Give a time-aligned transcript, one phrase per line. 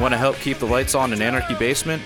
[0.00, 2.00] Want to help keep the lights on in Anarchy Basement?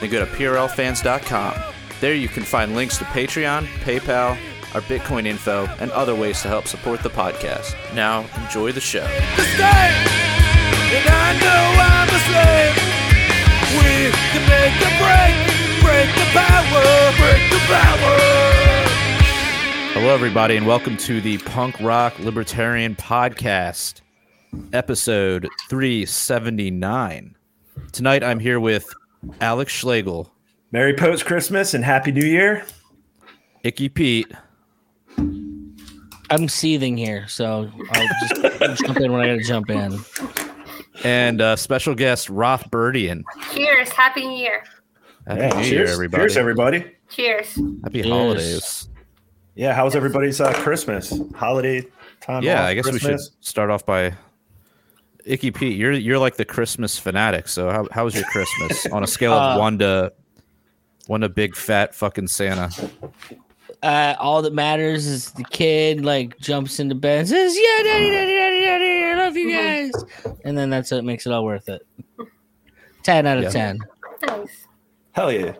[0.00, 1.54] Then go to PRLFans.com.
[2.00, 4.36] There you can find links to Patreon, PayPal,
[4.74, 7.76] our Bitcoin info, and other ways to help support the podcast.
[7.94, 9.04] Now, enjoy the show.
[9.04, 12.74] And I know I'm a slave.
[13.78, 15.34] We can make the break,
[15.82, 18.16] break the power, break the power.
[19.94, 24.00] Hello, everybody, and welcome to the Punk Rock Libertarian Podcast,
[24.72, 27.35] episode 379.
[27.92, 28.86] Tonight, I'm here with
[29.40, 30.32] Alex Schlegel,
[30.72, 32.64] Merry post Christmas and Happy New Year.
[33.62, 34.30] Icky Pete,
[35.18, 38.08] I'm seething here, so I'll
[38.60, 39.98] just jump in when I gotta jump in.
[41.04, 43.22] and uh, special guest Roth Birdian.
[43.52, 43.88] Cheers.
[43.90, 44.62] Happy New Year.
[45.26, 46.22] Happy Yeah, New Year, cheers, everybody.
[46.22, 46.92] Cheers, everybody.
[47.08, 47.54] Cheers.
[47.84, 48.06] Happy Cheers.
[48.06, 48.88] holidays.
[49.54, 51.86] Yeah, how's everybody's uh, Christmas holiday
[52.20, 52.42] time?
[52.42, 54.12] Yeah, off, I guess we should start off by
[55.26, 55.76] Icky Pete.
[55.76, 57.48] You're you're like the Christmas fanatic.
[57.48, 60.12] So how how was your Christmas on a scale of Uh, one to
[61.06, 62.70] one to big fat fucking Santa?
[63.82, 68.10] Uh, all that matters is the kid like jumps into bed and says, "Yeah, daddy,
[68.10, 69.92] daddy, daddy, daddy, I love you guys,"
[70.44, 71.82] and then that's what makes it all worth it.
[73.02, 73.50] Ten out of Yeah.
[73.50, 73.78] ten.
[74.26, 74.66] Nice.
[75.12, 75.52] Hell yeah.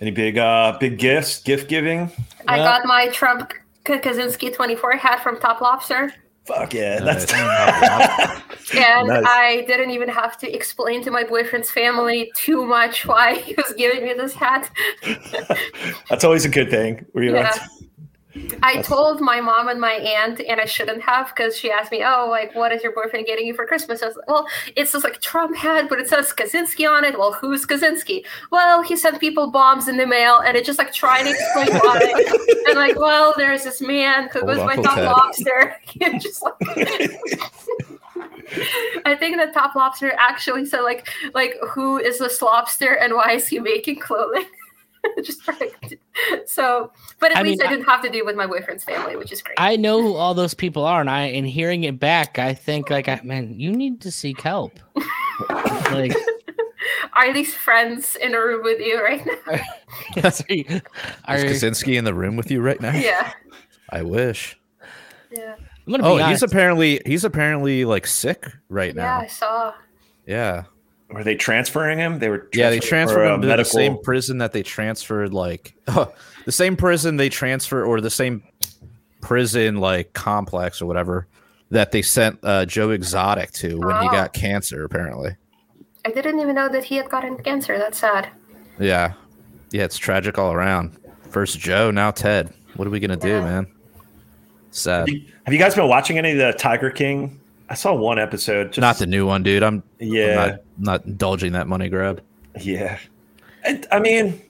[0.00, 2.10] Any big uh big gifts, gift giving?
[2.48, 2.64] I Yeah.
[2.64, 3.52] got my Trump
[3.84, 6.12] Kaczynski 24 hat from Top Lobster.
[6.44, 6.98] Fuck yeah.
[6.98, 7.24] Nice.
[7.26, 8.42] That's
[8.74, 9.24] And Nice.
[9.26, 13.72] I didn't even have to explain to my boyfriend's family too much why he was
[13.76, 14.70] giving me this hat.
[16.08, 17.04] that's always a good thing.
[17.12, 17.52] Where you're Yeah.
[18.62, 22.02] I told my mom and my aunt, and I shouldn't have because she asked me,
[22.04, 24.92] "Oh, like, what is your boyfriend getting you for Christmas?" I was like, "Well, it's
[24.92, 27.18] just like Trump hat, but it says Kaczynski on it.
[27.18, 28.24] Well, who's Kaczynski?
[28.50, 31.78] Well, he sent people bombs in the mail, and it just like trying to explain
[31.78, 32.24] why.
[32.66, 34.98] and like, well, there's this man who by Uncle Top.
[34.98, 35.76] Lobster.
[36.18, 36.54] Just like,
[39.04, 43.32] I think the Top Lobster actually said like, like, who is this lobster and why
[43.32, 44.46] is he making clothing?
[45.22, 45.98] just like,
[46.46, 49.16] so, but at I least mean, I didn't have to do with my boyfriend's family,
[49.16, 49.54] which is great.
[49.58, 52.90] I know who all those people are, and I, in hearing it back, I think
[52.90, 54.78] like, I, man, you need to seek help.
[55.92, 56.14] like,
[57.14, 59.32] Are these friends in a room with you right now?
[59.46, 62.92] are, Is Kaczynski in the room with you right now?
[62.94, 63.32] yeah.
[63.90, 64.58] I wish.
[65.30, 65.54] Yeah.
[65.86, 66.28] I'm gonna Oh, honest.
[66.30, 69.04] he's apparently he's apparently like sick right now.
[69.04, 69.74] Yeah, I saw.
[70.26, 70.64] Yeah.
[71.14, 72.18] Were they transferring him?
[72.18, 76.12] They were Yeah, they transferred him to the same prison that they transferred like the
[76.52, 78.42] same prison they transfer or the same
[79.20, 81.26] prison like complex or whatever
[81.70, 84.12] that they sent uh, Joe Exotic to when he Oh.
[84.12, 85.36] got cancer apparently.
[86.04, 87.78] I didn't even know that he had gotten cancer.
[87.78, 88.28] That's sad.
[88.78, 89.14] Yeah.
[89.70, 90.98] Yeah, it's tragic all around.
[91.30, 92.52] First Joe, now Ted.
[92.76, 93.66] What are we gonna do, man?
[94.70, 95.08] Sad.
[95.44, 97.40] Have you guys been watching any of the Tiger King?
[97.74, 98.68] I saw one episode.
[98.68, 99.64] Just, Not the new one, dude.
[99.64, 100.22] I'm Yeah.
[100.30, 102.22] I'm not, not indulging that money grab.
[102.60, 103.00] Yeah.
[103.64, 104.40] I, I mean,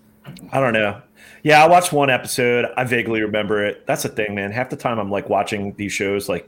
[0.52, 1.00] I don't know.
[1.42, 2.66] Yeah, I watched one episode.
[2.76, 3.86] I vaguely remember it.
[3.86, 4.52] That's the thing, man.
[4.52, 6.46] Half the time I'm like watching these shows like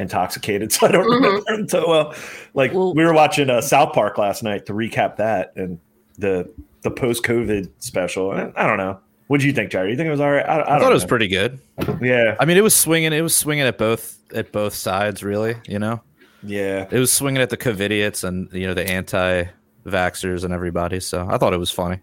[0.00, 1.14] intoxicated, so I don't Mhm.
[1.22, 2.14] remember them so well.
[2.54, 5.78] Like Well- we were watching uh, South Park last night to recap that and
[6.18, 6.50] the
[6.82, 8.32] the post COVID special.
[8.32, 8.98] I, I don't know.
[9.28, 9.90] What do you think, Jerry?
[9.92, 10.44] You think it was all right?
[10.44, 11.08] I, I, I, don't thought it was know.
[11.08, 11.60] pretty good.
[12.02, 13.12] Yeah, I mean, it was swinging.
[13.12, 15.56] It was swinging at both at both sides, really.
[15.66, 16.02] You know,
[16.42, 16.86] yeah.
[16.90, 21.00] it was swinging at the Covidiots and you know the anti-vaxxers and everybody.
[21.00, 22.00] So I thought it was funny.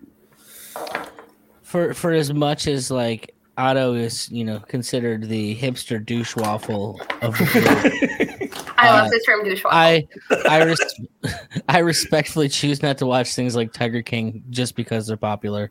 [1.61, 6.99] for for as much as like Otto is, you know, considered the hipster douche waffle
[7.21, 7.45] of the
[8.49, 10.07] group, I Uh, love the term douche I
[10.49, 10.99] I res-
[11.69, 15.69] I respectfully choose not to watch things like Tiger King just because they're popular.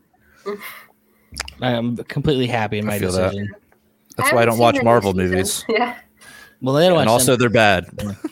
[1.61, 3.31] I'm completely happy in I my feel that.
[3.31, 3.53] decision.
[4.17, 5.65] That's why I don't watch Marvel movies.
[5.69, 5.97] Yeah.
[6.63, 7.39] Well, they don't And also, them.
[7.41, 7.89] they're bad.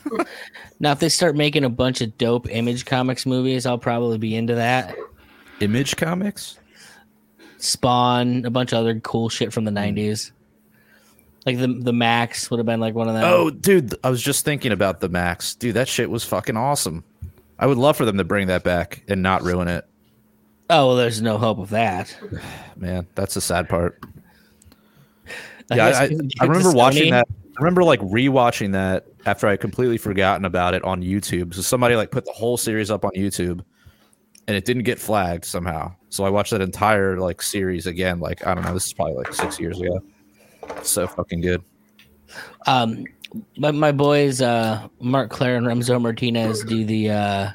[0.79, 4.35] now if they start making a bunch of dope Image Comics movies, I'll probably be
[4.35, 4.95] into that.
[5.59, 6.57] Image Comics.
[7.57, 9.77] Spawn, a bunch of other cool shit from the hmm.
[9.77, 10.31] '90s.
[11.45, 13.23] Like the the Maxx would have been like one of them.
[13.25, 15.53] Oh, dude, I was just thinking about the Maxx.
[15.53, 17.03] Dude, that shit was fucking awesome.
[17.59, 19.85] I would love for them to bring that back and not ruin it.
[20.69, 22.15] oh well, there's no hope of that.
[22.77, 24.01] Man, that's the sad part.
[25.69, 26.09] I yeah, I, I,
[26.41, 27.27] I remember watching that.
[27.61, 31.53] I remember like rewatching that after I had completely forgotten about it on YouTube.
[31.53, 33.63] So somebody like put the whole series up on YouTube,
[34.47, 35.93] and it didn't get flagged somehow.
[36.09, 38.19] So I watched that entire like series again.
[38.19, 40.01] Like I don't know, this is probably like six years ago.
[40.81, 41.63] So fucking good.
[42.65, 43.05] Um,
[43.57, 47.51] my, my boys, uh, Mark Clare and Remzo Martinez do the uh,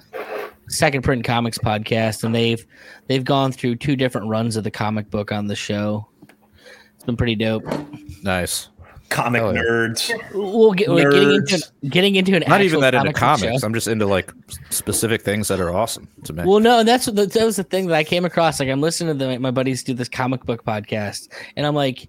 [0.69, 2.64] Second Print Comics podcast, and they've
[3.08, 6.06] they've gone through two different runs of the comic book on the show.
[6.94, 7.64] It's been pretty dope.
[8.23, 8.69] Nice.
[9.08, 9.61] Comic Oh, yeah.
[9.61, 10.11] nerds.
[10.35, 11.73] We'll get like, getting into Nerds.
[11.88, 13.61] getting into an Not even that into comic book comics.
[13.61, 13.67] show.
[13.67, 14.32] I'm just into like
[14.70, 16.44] specific things that are awesome to me.
[16.44, 18.61] Well, no, and that's that was the thing that I came across.
[18.61, 22.08] Like, I'm listening to the, my buddies do this comic book podcast, and I'm like,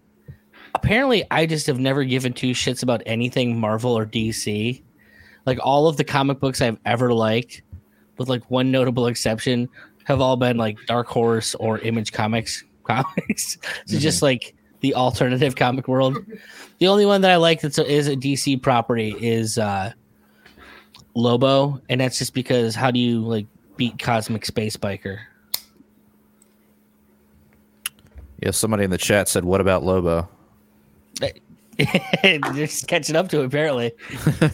[0.76, 4.82] apparently, I just have never given two shits about anything Marvel or DC.
[5.46, 7.62] Like, all of the comic books I've ever liked,
[8.18, 9.70] with like one notable exception,
[10.06, 13.58] have all been like Dark Horse or Image Comics comics.
[13.86, 14.26] so just mm-hmm.
[14.26, 16.18] like the alternative comic world.
[16.80, 19.92] The only one that I like that's a, DC property is uh
[21.16, 25.18] Lobo, and that's just because how do you like beat Cosmic Space Biker?
[28.42, 30.30] yeah, somebody in the chat said, "What about Lobo?"
[32.24, 33.92] They're just catching up to it, apparently.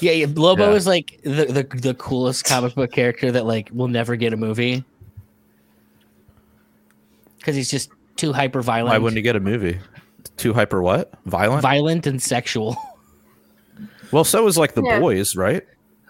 [0.00, 0.76] yeah, yeah, Lobo Yeah.
[0.76, 4.36] is like the, the the coolest comic book character that like will never get a
[4.36, 4.84] movie
[7.38, 9.78] because he's just too hyper violent, Why wouldn't you get a movie?
[10.36, 11.12] Too hyper what?
[11.26, 11.62] Violent?
[11.62, 12.76] violent and sexual.
[14.12, 15.00] well, so is like the Yeah.
[15.00, 15.62] boys, right?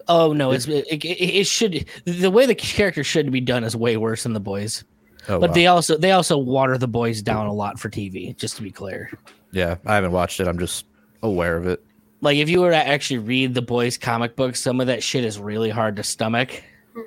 [0.09, 3.77] Oh no, it's it, it, it should the way the character should be done is
[3.77, 4.85] way worse than the boys.
[5.29, 5.55] Oh, But wow.
[5.55, 8.71] they also they also water the boys down a lot for TV, just to be
[8.73, 9.11] clear.
[9.53, 10.49] yeah, I haven't watched it.
[10.49, 10.87] I'm just
[11.23, 11.85] aware of it.
[12.21, 15.25] Like if you were to actually read the boys comic book, some of that shit
[15.25, 16.63] is really hard to stomach.
[16.95, 17.01] Hmm.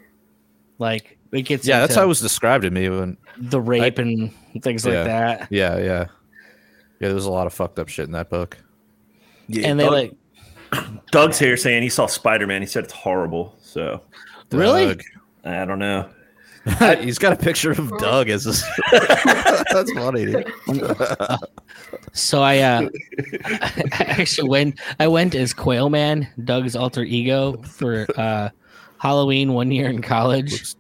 [0.80, 2.88] Like it gets Yeah, that's how it was described to me.
[2.90, 5.48] When the rape and things like that.
[5.52, 6.06] yeah, yeah, yeah,
[7.00, 8.58] there was a lot of fucked up shit in that book.
[9.48, 9.94] Yeah, And they Doug-
[10.72, 12.62] like Doug's here saying he saw Spider Man.
[12.62, 13.56] He said it's horrible.
[13.62, 14.02] So
[14.52, 14.88] Really?
[14.88, 15.02] Doug.
[15.44, 16.10] I don't know.
[17.00, 18.64] He's got a picture of Doug as his.
[18.92, 20.26] That's funny.
[20.26, 20.52] Dude.
[22.14, 22.90] so I uh
[23.44, 28.50] I actually went I went as Quail Man, Doug's alter ego for uh
[28.98, 30.74] Halloween one year in college.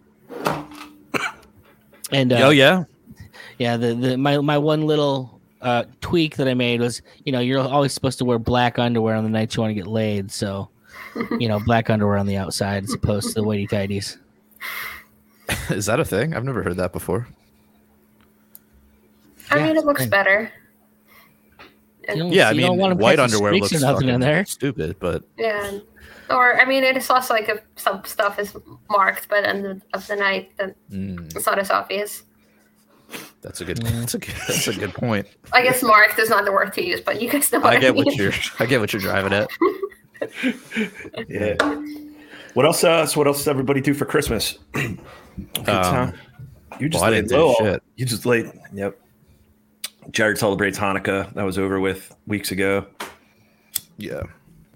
[2.12, 2.86] And uh, oh yeah,
[3.57, 7.40] Yeah, the, the my my one little uh, tweak that I made was, you know,
[7.40, 10.31] you're always supposed to wear black underwear on the nights you want to get laid,
[10.31, 10.69] so
[11.40, 14.18] you know, black underwear on the outside as opposed to the whitey tighties.
[15.69, 16.34] is that a thing?
[16.36, 17.28] I've never heard that before.
[19.52, 20.10] I Yeah, mean, it looks fine.
[20.10, 20.52] better.
[22.10, 24.10] You don't, Yeah, I you don't mean, want 'em white underwear streaks looks or nothing
[24.10, 24.46] in there.
[24.46, 25.80] stupid, but Yeah.
[26.30, 28.56] Or I mean, it is also like if some stuff is
[28.90, 32.24] marked by the end of the night, then mm, it's not as obvious.
[33.45, 33.77] That's a good.
[33.77, 34.36] That's a good.
[34.47, 35.27] That's a good point.
[35.53, 37.77] I guess Mark is not the word to use, but you guys know what I
[37.77, 38.06] I, get mean.
[38.06, 38.33] what you're.
[38.59, 39.50] I get what you're driving at.
[41.27, 41.56] Yeah.
[42.53, 42.83] What else?
[42.83, 44.57] Uh, so what else does everybody do for Christmas?
[44.74, 44.97] Good
[45.65, 46.18] time.
[46.80, 47.56] You just Um, well, laid didn't low.
[47.59, 47.83] shit.
[47.97, 48.51] You just laid.
[48.74, 48.97] Yep.
[50.12, 51.33] Jared celebrates Hanukkah.
[51.33, 52.86] That was over with weeks ago.
[53.97, 54.21] Yeah.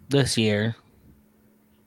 [0.09, 0.75] This year,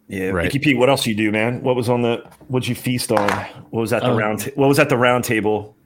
[0.08, 0.44] Yeah, Right.
[0.44, 0.74] Mickey P.
[0.74, 1.62] What else you do, man?
[1.62, 2.24] What was on the?
[2.48, 3.28] What'd you feast on?
[3.70, 4.16] What was at the Oh.
[4.16, 4.40] round?
[4.40, 5.76] Ta- what was at the round table?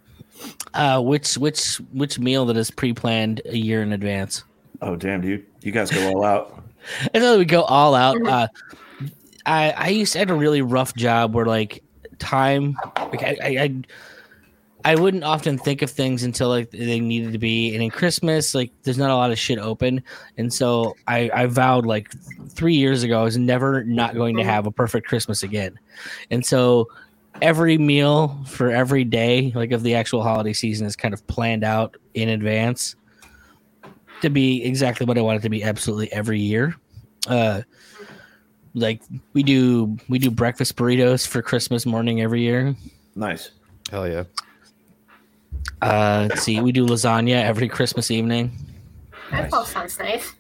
[0.75, 4.44] Uh, which which which meal that is pre-planned a year in advance?
[4.83, 5.47] Oh damn, dude!
[5.62, 6.62] You guys go all out.
[7.15, 8.25] I thought we go all out.
[8.27, 8.49] Uh,
[9.44, 11.83] I I used to had a really rough job where like
[12.19, 13.83] time, like I, I I
[14.85, 17.75] I wouldn't often think of things until like they needed to be.
[17.75, 20.03] And in Christmas, like there's not a lot of shit open,
[20.39, 22.12] and so I I vowed like
[22.50, 25.79] three years ago I was never not going to have a perfect Christmas again,
[26.31, 26.89] and so
[27.43, 31.65] every meal for every day like of the actual holiday season is kind of planned
[31.65, 32.97] out in advance
[34.23, 36.75] to be exactly what I want it to be absolutely every year.
[37.29, 37.62] Uh
[38.75, 39.03] like
[39.35, 42.75] we do we do breakfast burritos for Christmas morning every year.
[43.15, 43.51] Nice.
[43.91, 44.25] Hell yeah.
[45.82, 48.53] Uh let's see, we do lasagna every Christmas evening.
[49.31, 50.32] That all sounds nice.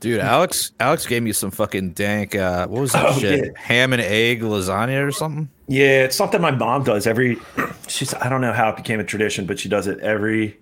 [0.00, 3.44] Dude, Alex Alex gave me some fucking dank uh what was that Oh, shit?
[3.44, 3.50] yeah.
[3.60, 5.48] Ham and egg lasagna or something?
[5.72, 7.38] Yeah, it's something my mom does every.
[7.88, 10.60] She's I don't know how it became a tradition, but she does it every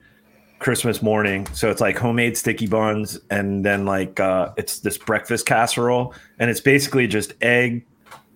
[0.60, 1.48] Christmas morning.
[1.52, 6.48] So it's like homemade sticky buns, and then like uh, it's this breakfast casserole, and
[6.48, 7.84] it's basically just egg,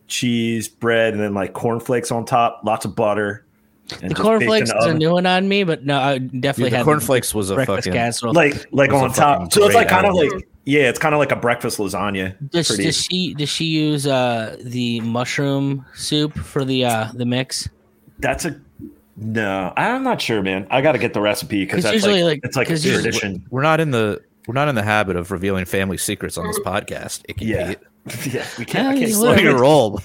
[0.09, 3.44] cheese, bread, and then like cornflakes on top, lots of butter.
[3.91, 6.19] And The just baked in cornflakes is a new one on me, but no, I
[6.19, 8.33] Dude, definitely the had cornflakes was a breakfast fucking casserole.
[8.35, 9.53] like like on top.
[9.53, 12.35] So it's like kind of like yeah, it's kind of like a breakfast lasagna.
[12.51, 17.69] does, does she does she use uh the mushroom soup for the uh the mix?
[18.21, 18.59] That's a
[19.17, 19.73] no.
[19.77, 20.67] I'm not sure, man.
[20.71, 23.03] I got to get the recipe because that's usually, like, like- it's like a usually-
[23.03, 23.45] tradition.
[23.51, 26.59] we're not in the we're not in the habit of revealing family secrets on this
[26.61, 27.23] podcast.
[27.29, 27.69] Icky Yeah.
[27.69, 27.79] Pete.
[28.27, 28.89] yeah, we can't.
[28.89, 30.01] I can't Slow your roll.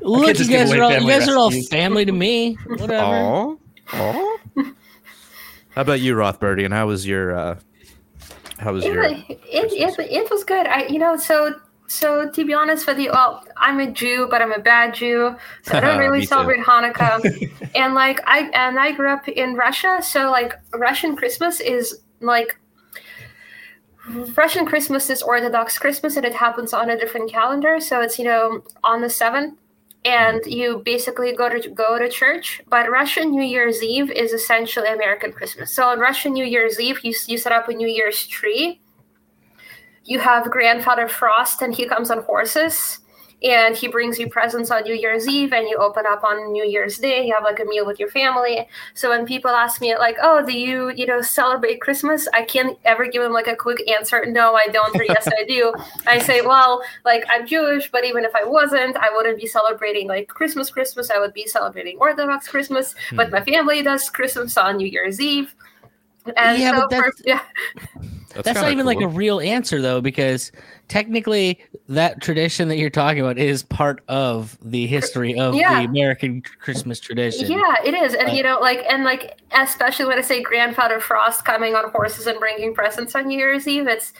[0.00, 2.54] Look, you guys are all you family guys are all family to me.
[2.66, 3.04] Whatever.
[3.04, 3.56] Aw.
[3.92, 4.36] Aw.
[5.70, 6.64] How about you, Rothberty?
[6.64, 7.58] And how was your uh
[8.58, 10.66] how was It, your it, it, it was good.
[10.66, 11.54] I, you know, so
[11.86, 15.36] so to be honest with you, well, I'm a Jew, but I'm a bad Jew,
[15.62, 16.28] so I don't really Me too.
[16.28, 17.70] celebrate Hanukkah.
[17.74, 22.58] and like I and I grew up in Russia, so like Russian Christmas is like
[24.08, 27.80] Russian Christmas is Orthodox Christmas, and it happens on a different calendar.
[27.80, 29.58] So it's you know on the seventh,
[30.04, 30.50] and mm-hmm.
[30.50, 32.62] you basically go to go to church.
[32.68, 35.74] But Russian New Year's Eve is essentially American Christmas.
[35.74, 38.80] So on Russian New Year's Eve, you you set up a New Year's tree.
[40.04, 43.00] You have Grandfather Frost, and he comes on horses
[43.42, 46.64] and he brings you presents on New Year's Eve and you open up on New
[46.64, 47.26] Year's Day.
[47.26, 48.66] You have like a meal with your family.
[48.94, 52.78] So when people ask me like, "Oh, do you you know celebrate Christmas?" I can't
[52.84, 54.24] ever give them like a quick answer.
[54.26, 54.96] No, I don't.
[54.96, 55.74] Or yes, I do.
[56.06, 60.08] I say, well, like I'm Jewish, but even if I wasn't, I wouldn't be celebrating
[60.08, 60.70] like Christmas.
[60.70, 62.94] Christmas, I would be celebrating Orthodox Christmas.
[63.10, 63.16] Hmm.
[63.16, 65.54] But my family does Christmas on New Year's Eve.
[66.36, 67.42] And Yeah, so for, yeah,
[68.44, 70.52] That's not kinda even like a real answer though, because
[70.88, 75.80] technically that tradition that you're talking about is part of the history of Yeah.
[75.80, 77.50] the American Christmas tradition.
[77.50, 78.36] Yeah, it is, and Right.
[78.36, 82.38] you know, like, and like, especially when I say Grandfather Frost coming on horses and
[82.38, 83.86] bringing presents on New Year's Eve.
[83.88, 84.12] It's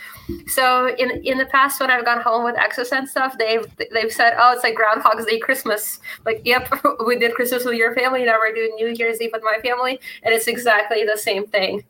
[0.46, 4.12] so in in the past when I've gone home with exes and stuff, they've they've
[4.12, 6.00] said, oh, it's like Groundhog's Day Christmas.
[6.24, 6.68] Like, yep,
[7.06, 10.00] we did Christmas with your family, now we're doing New Year's Eve with my family,
[10.22, 11.84] and it's exactly the same thing.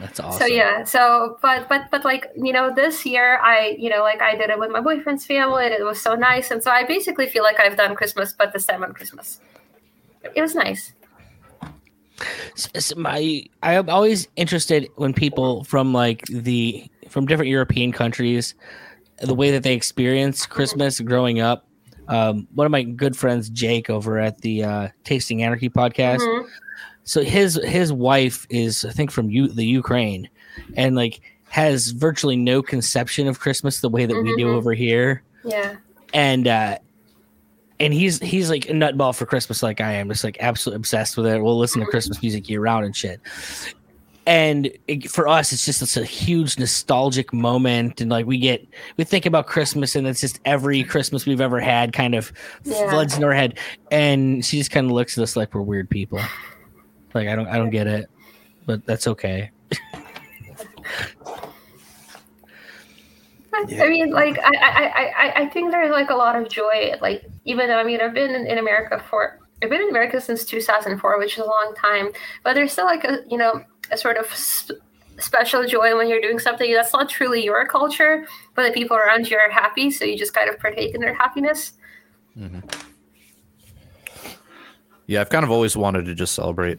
[0.00, 0.38] That's awesome.
[0.38, 4.22] So yeah, so but but but like you know, this year I you know like
[4.22, 6.84] I did it with my boyfriend's family, and it was so nice, and so I
[6.84, 9.40] basically feel like I've done Christmas, but this time on Christmas.
[10.34, 10.92] It was nice.
[12.56, 18.54] S- s- my I'm always interested when people from like the from different European countries,
[19.20, 21.66] the way that they experience Christmas growing up.
[22.08, 26.20] Um, one of my good friends, Jake, over at the uh, Tasting Anarchy podcast.
[26.20, 26.46] Mhm.
[27.08, 30.28] So his his wife is I think from U- the Ukraine,
[30.76, 34.54] and like has virtually no conception of Christmas the way that we do Mhm.
[34.54, 35.22] over here.
[35.44, 35.76] Yeah.
[36.12, 36.78] and uh
[37.80, 41.16] and he's he's like a nutball for Christmas like I am, just like absolutely obsessed
[41.16, 41.42] with it.
[41.42, 43.20] We'll listen to Christmas music year round and shit.
[44.26, 48.66] And it, for us, it's just it's a huge nostalgic moment, and like we get
[48.98, 52.30] we think about Christmas, and it's just every Christmas we've ever had kind of
[52.64, 52.90] Yeah.
[52.90, 53.58] floods in our head.
[53.90, 56.20] And she just kind of looks at us like we're weird people.
[57.18, 58.08] Like I don't I don't get it,
[58.66, 59.50] but that's okay.
[63.68, 63.82] Yeah.
[63.82, 66.92] I mean, like I, I, I, I- I think there's like a lot of joy.
[67.00, 70.20] Like even though I mean I've been in, in America for I've been in America
[70.20, 72.10] since 2004, which is a long time.
[72.44, 73.60] But there's still like a you know
[73.90, 74.78] a sort of sp-
[75.18, 79.28] special joy when you're doing something that's not truly your culture, but the people around
[79.28, 81.72] you are happy, so you just kind of partake in their happiness.
[82.38, 82.60] Mm-hmm.
[85.08, 86.78] Yeah, I've kind of always wanted to just celebrate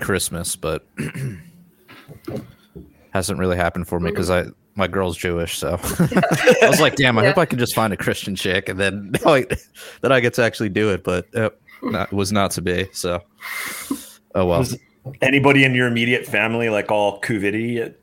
[0.00, 0.86] Christmas, but
[3.12, 5.78] hasn't really happened for me because I my girl's Jewish, so
[6.62, 9.14] I was like, damn, I hope I can just find a Christian chick and then
[9.24, 9.58] like
[10.00, 11.50] then I get to actually do it, but uh,
[11.82, 12.88] not, was not to be.
[12.92, 13.22] So,
[14.34, 14.60] oh well.
[14.60, 14.78] Was
[15.22, 17.94] anybody in your immediate family like all covid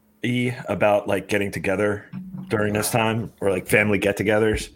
[0.68, 2.10] about like getting together
[2.48, 4.70] during this time or like family get-togethers?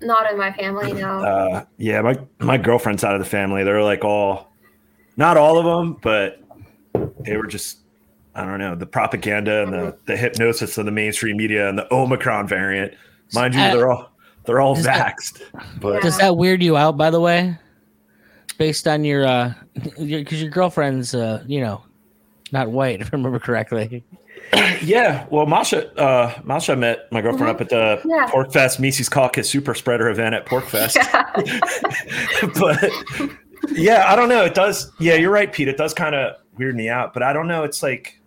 [0.00, 1.24] Not in my family, no.
[1.24, 4.52] Uh, yeah, my my girlfriend's side of the family, they're like all,
[5.16, 6.41] not all of them, but
[7.24, 7.78] they were just,
[8.34, 11.92] I don't know, the propaganda and the the hypnosis of the mainstream media and the
[11.92, 12.94] Omicron variant.
[13.34, 14.10] Mind you, Uh, they're all
[14.44, 15.42] they're all is that- vaxxed,
[15.80, 17.56] but Does that weird you out, by the way?
[18.58, 19.54] Based on your, uh,
[19.98, 21.82] because your, girlfriend's, uh, you know,
[22.52, 24.04] not white, if I remember correctly.
[24.82, 28.26] Yeah, well, Masha, uh, Masha met my girlfriend up at the Yeah.
[28.28, 30.96] PorcFest Mises Caucus Super Spreader event at PorcFest.
[30.96, 31.60] Yeah.
[32.60, 32.90] but
[33.70, 34.44] yeah, I don't know.
[34.44, 34.90] It does.
[34.98, 35.68] Yeah, you're right, Pete.
[35.68, 37.64] It does kind of weird me out, but I don't know.
[37.64, 38.20] It's like,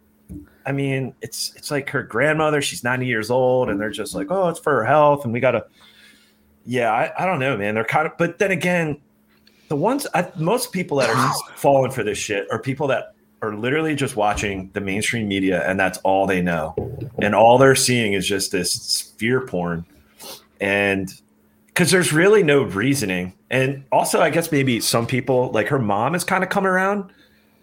[0.65, 2.61] I mean, it's it's like her grandmother.
[2.61, 5.39] She's 90 years old, and they're just like, oh, it's for her health, and we
[5.39, 5.65] gotta.
[6.67, 7.75] Yeah, I, I don't know, man.
[7.75, 8.99] They're kind of, but then again,
[9.67, 13.13] the ones I, most people that are falling for this shit are people that
[13.43, 16.73] are literally just watching the mainstream media, and that's all they know,
[17.21, 19.85] and all they're seeing is just this fear porn,
[20.59, 21.13] and
[21.67, 23.33] because there's really no reasoning.
[23.51, 27.11] And also, I guess maybe some people, like her mom, has kind of come around,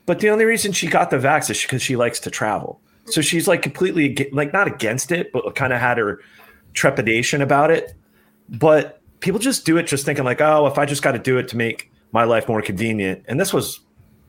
[0.06, 2.80] but the only reason she got the vax is because she likes to travel.
[3.06, 6.20] So she's like completely like not against it, but kind of had her
[6.72, 7.94] trepidation about it.
[8.48, 11.38] But people just do it just thinking like, oh, if I just got to do
[11.38, 13.24] it to make my life more convenient.
[13.26, 13.80] And this was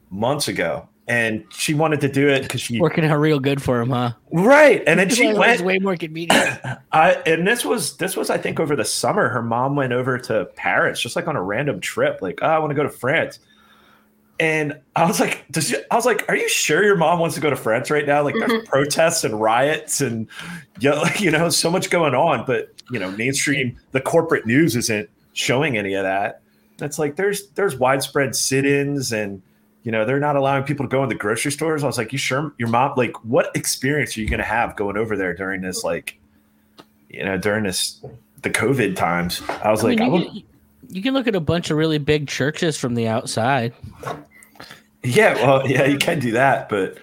[0.10, 3.82] months ago, and she wanted to do it because she Working out real good for
[3.82, 4.13] him, huh?
[4.32, 4.82] right.
[4.88, 6.60] And then she went way more convenient.
[6.92, 9.30] I and this was this was I think over the summer.
[9.30, 12.22] Her mom went over to Paris just like on a random trip.
[12.22, 13.39] Like, oh, I want to go to France.
[14.40, 17.36] And I was like, does you, I was like, are you sure your mom wants
[17.36, 18.24] to go to France right now?
[18.24, 18.66] Like, there's mm-hmm.
[18.66, 20.28] protests and riots and
[20.80, 22.46] yeah, like, you know, so much going on.
[22.46, 26.42] But you know, mainstream the corporate news isn't showing any of that.
[26.80, 29.42] It's like there's there's widespread sit-ins and
[29.84, 31.84] you know they're not allowing people to go in the grocery stores.
[31.84, 34.75] I was like, you sure your mom like what experience are you going to have
[34.75, 36.20] going over there during this like
[37.13, 38.04] you know, during this
[38.42, 39.42] the COVID times.
[39.63, 40.44] I was I like, mean, I would,
[40.93, 43.73] you can look at a bunch of really big churches from the outside.
[45.03, 46.97] yeah, well, yeah, you can do that, but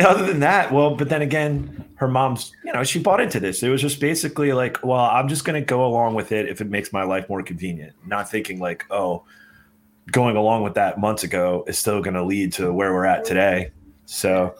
[0.00, 3.62] other than that, well, but then again, her mom's, you know, she bought into this.
[3.62, 6.60] It was just basically like, well, I'm just going to go along with it if
[6.60, 7.94] it makes my life more convenient.
[8.06, 9.24] Not thinking like, oh,
[10.10, 13.24] going along with that months ago is still going to lead to where we're at
[13.24, 13.70] today.
[14.06, 14.54] So,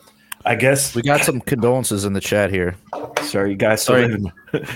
[0.45, 2.77] I guess We got some condolences in the chat here.
[3.23, 3.83] sorry, you guys.
[3.83, 4.09] Still
[4.53, 4.67] Sorry.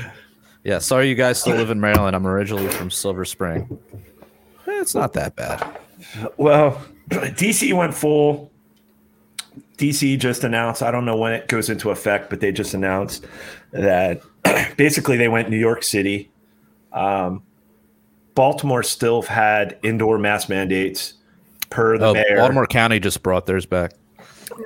[0.67, 2.17] Yeah, sorry you guys still live in Maryland.
[2.17, 3.79] I'm originally from Silver Spring.
[4.67, 5.79] Eh, It's not that bad.
[6.39, 8.51] Well, DC went full.
[9.79, 13.27] DC just announced, I don't know when it goes into effect, but they just announced
[13.71, 14.23] that
[14.77, 16.31] basically they went New York City.
[16.93, 17.45] Um,
[18.35, 21.15] Baltimore still had indoor mask mandates
[21.71, 22.39] per the Oh, mayor.
[22.39, 23.93] Baltimore County just brought theirs back,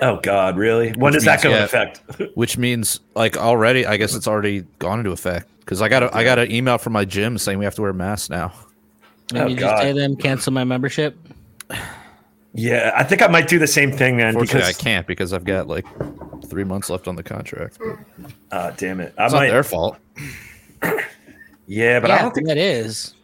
[0.01, 0.93] Oh, God, really?
[0.93, 2.03] When Which does that means, go into effect?
[2.37, 3.85] which means like already.
[3.85, 6.79] I guess it's already gone into effect because I got a, I got an email
[6.79, 8.53] from my gym saying we have to wear masks now.
[9.33, 9.83] Maybe Oh, just God.
[9.83, 11.17] say them cancel my membership.
[12.55, 14.37] yeah, I think I might do the same thing, man.
[14.37, 15.87] Because, I can't because I've got like
[16.49, 17.79] three months left on the contract.
[18.51, 19.15] uh, damn it.
[19.17, 19.97] I It's not their fault.
[21.69, 23.15] yeah, but I don't think that is.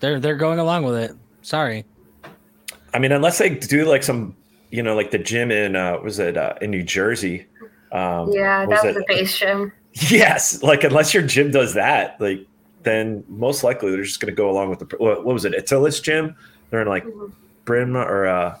[0.00, 1.12] They're they're going along with it.
[1.42, 1.84] Sorry.
[2.94, 4.34] I mean, unless they do like some,
[4.70, 7.46] you know, like the gym in uh was it uh, in New Jersey?
[7.92, 9.72] Um, Yeah, that was it- the base gym.
[10.10, 12.46] Yes, like unless your gym does that, like
[12.82, 15.52] then most likely they're just going to go along with the what, what was it?
[15.54, 16.36] Atilis gym.
[16.70, 17.32] They're in like Mhm.
[17.64, 18.58] Bryn or uh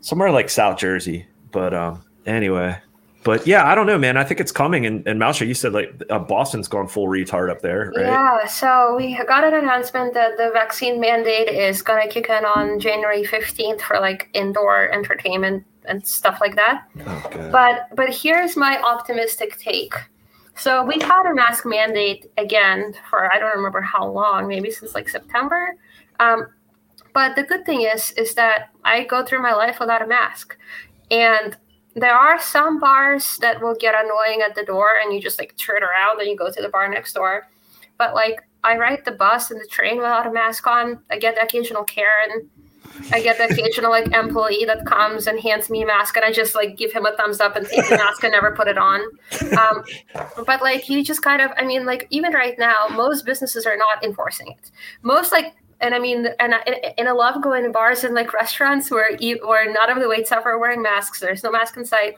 [0.00, 1.26] somewhere like South Jersey.
[1.50, 2.78] But um anyway,
[3.24, 4.16] but yeah, I don't know, man.
[4.16, 4.86] I think it's coming.
[4.86, 8.06] And and Masha, you said like uh, Boston's gone full retard up there, right?
[8.06, 12.44] Yeah, so we got an announcement that the vaccine mandate is going to kick in
[12.44, 16.84] on January 15th for like indoor entertainment and stuff like that.
[17.06, 19.94] Oh, But but here's my optimistic take.
[20.56, 24.94] So we've had a mask mandate again for I don't remember how long, maybe since
[24.94, 25.76] like September.
[26.20, 26.46] Um,
[27.12, 30.56] but the good thing is is that I go through my life without a mask,
[31.10, 31.56] and
[31.94, 35.56] there are some bars that will get annoying at the door, and you just like
[35.56, 37.48] turn around and you go to the bar next door.
[37.98, 41.00] But like I ride the bus and the train without a mask on.
[41.10, 42.48] I get the occasional Karen.
[43.12, 46.32] I get the occasional like employee that comes and hands me a mask, and I
[46.32, 48.78] just like give him a thumbs up and take the mask and never put it
[48.78, 49.00] on.
[49.58, 49.84] Um,
[50.46, 53.76] but like you just kind of, I mean, like even right now, most businesses are
[53.76, 54.70] not enforcing it.
[55.02, 58.32] Most like, and I mean, and I, and I love going to bars and like
[58.32, 61.20] restaurants where you, where none of the waits staff are wearing masks.
[61.20, 62.14] There's no mask in sight,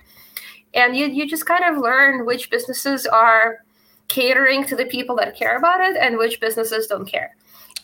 [0.75, 3.65] and you you just kind of learn which businesses are
[4.09, 7.35] catering to the people that care about it and which businesses don't care.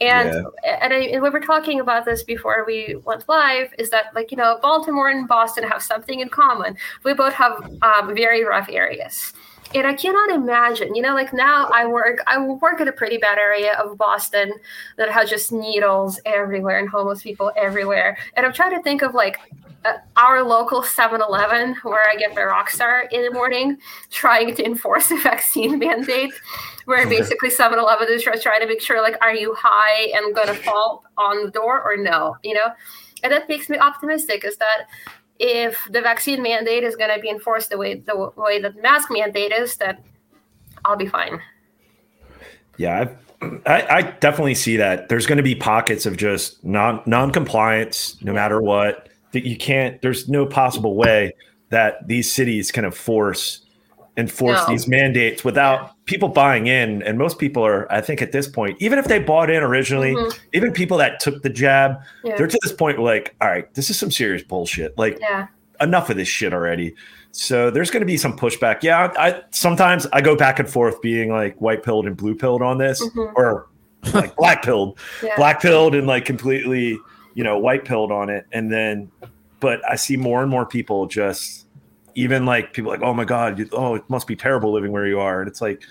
[0.03, 3.73] And and, I, and we were talking about this before we went live.
[3.79, 6.77] Is that like you know Baltimore and Boston have something in common?
[7.05, 9.33] We both have um, very rough areas,
[9.75, 10.95] and I cannot imagine.
[10.97, 14.53] You know, like now I work I work in a pretty bad area of Boston
[14.97, 18.19] that has just needles everywhere and homeless people everywhere.
[18.37, 19.39] And I'm trying to think of like
[19.85, 23.79] uh, our local 7-Eleven where I get my Rockstar in the morning,
[24.11, 26.33] trying to enforce a vaccine mandate
[26.87, 30.55] where basically 7-Eleven is just trying to make sure like are you high and gonna
[30.55, 32.69] fall on the door or no you know
[33.23, 34.87] and that makes me optimistic is that
[35.39, 38.83] if the vaccine mandate is going to be enforced the way the way that the
[38.83, 40.03] mask mandate is that
[40.85, 41.41] i'll be fine
[42.79, 43.09] Yeah,
[43.41, 45.09] I, I, I definitely see that.
[45.09, 49.09] There's going to be pockets of just non non-compliance, no matter what.
[49.33, 50.01] That you can't.
[50.03, 51.33] There's no possible way
[51.71, 53.65] that these cities can enforce
[54.17, 54.73] enforce No.
[54.75, 57.03] these mandates without people buying in.
[57.03, 60.15] And most people are, I think, at this point, even if they bought in originally,
[60.15, 60.39] Mhm.
[60.53, 63.89] even people that took the jab, yeah they're to this point like, all right, this
[63.89, 64.97] is some serious bullshit.
[64.99, 65.47] Like, yeah
[65.81, 66.95] enough of this shit already.
[67.33, 68.83] So there's going to be some pushback.
[68.83, 72.63] Yeah, I sometimes I go back and forth being like white pilled and blue pilled
[72.63, 73.33] on this, Mhm.
[73.35, 73.67] or
[74.15, 76.99] like black pilled, yeah black pilled and like completely,
[77.35, 78.45] you know, white pilled on it.
[78.53, 79.11] And then,
[79.59, 81.67] but I see more and more people just
[82.15, 85.07] even like people like, oh my god, you, oh it must be terrible living where
[85.07, 85.83] you are, and it's like,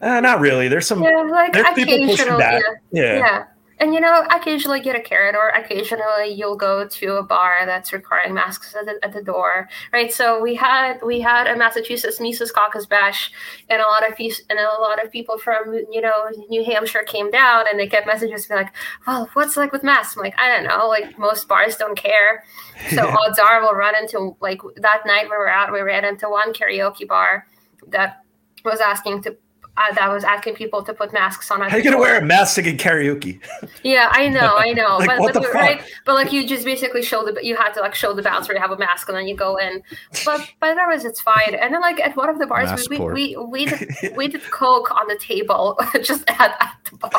[0.00, 0.68] eh, not really.
[0.68, 2.62] There's some yeah like there's people pushing back.
[2.92, 3.02] yeah.
[3.02, 3.16] Yeah.
[3.18, 3.44] yeah
[3.78, 7.92] and you know occasionally get a carrot or occasionally you'll go to a bar that's
[7.92, 10.12] requiring masks at the, at the door right?
[10.12, 13.30] So we had we had a massachusetts mises caucus bash
[13.68, 17.02] and a lot of people and a lot of people from you know new hampshire
[17.04, 18.72] came down and they kept messages be like
[19.06, 20.16] well what's like with masks?
[20.16, 20.86] I'm like i don't know.
[20.88, 22.44] Like most bars don't care.
[22.90, 23.16] So Yeah.
[23.26, 26.52] odds are we'll run into like that night we were out we ran into one
[26.52, 27.46] karaoke bar
[27.88, 28.20] that
[28.64, 29.36] was asking to
[29.76, 31.60] uh, that was asking people to put masks on.
[31.60, 33.40] How you the gonna wear a mask singing karaoke?
[33.82, 34.98] Yeah, I know, I know.
[34.98, 35.54] Like, but, what but the fuck?
[35.54, 35.82] right?
[36.04, 38.60] But like you just basically show the you had to like show the bouncer you
[38.60, 39.82] have a mask and then you go in.
[40.24, 41.54] But but otherwise it's fine.
[41.54, 44.28] And then like at one of the bars Mask we, we we we did, we
[44.28, 47.10] did coke on the table just at, at the bar,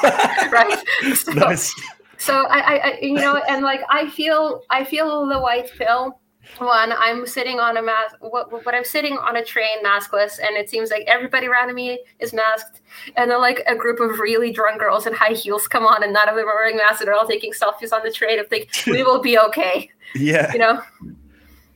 [0.52, 0.84] right?
[1.16, 1.74] So, Nice.
[2.18, 6.20] so I, I, I you know and like I feel I feel the white pill
[6.60, 10.70] when I'm sitting on a mask when I'm sitting on a train maskless and it
[10.70, 12.82] seems like everybody around me is masked
[13.18, 16.14] and then like a group of really drunk girls in high heels come on and
[16.14, 18.48] none of them are wearing masks and they're all taking selfies on the train and
[18.50, 20.52] think we will be okay Yeah.
[20.54, 20.82] you know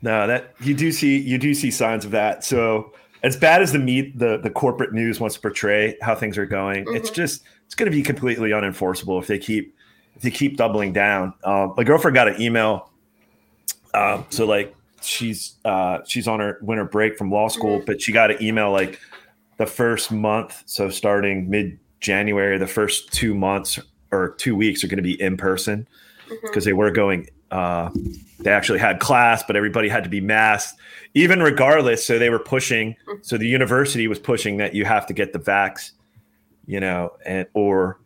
[0.01, 2.43] No, that you do see you do see signs of that.
[2.45, 6.37] So as bad as the meat the the corporate news wants to portray how things
[6.37, 7.15] are going, it's Mhm.
[7.15, 9.75] just it's going to be completely unenforceable if they keep
[10.15, 11.33] if they keep doubling down.
[11.43, 12.88] Um, my girlfriend got an email.
[13.93, 18.11] Um, so like she's uh, she's on her winter break from law school, but she
[18.11, 18.99] got an email like
[19.57, 23.79] the first month, so starting mid January, the first two months
[24.11, 25.87] or two weeks are going to be in person
[26.43, 27.89] because they were going uh,
[28.39, 30.79] they actually had class but everybody had to be masked
[31.13, 32.05] even regardless.
[32.05, 35.39] So they were pushing so the university was pushing that you have to get the
[35.39, 35.91] vax
[36.65, 37.99] you know and or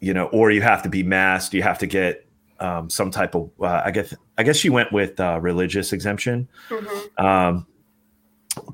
[0.00, 2.26] you know or you have to be masked you have to get
[2.60, 6.48] um, some type of uh, i guess i guess she went with uh, religious exemption
[6.68, 7.24] Mhm.
[7.24, 7.66] um,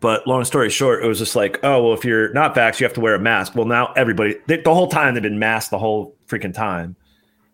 [0.01, 2.85] but long story short, it was just like, oh, well, if you're not vaxxed, you
[2.87, 3.55] have to wear a mask.
[3.55, 6.97] Well, now everybody, they, the whole time they've been masked the whole freaking time.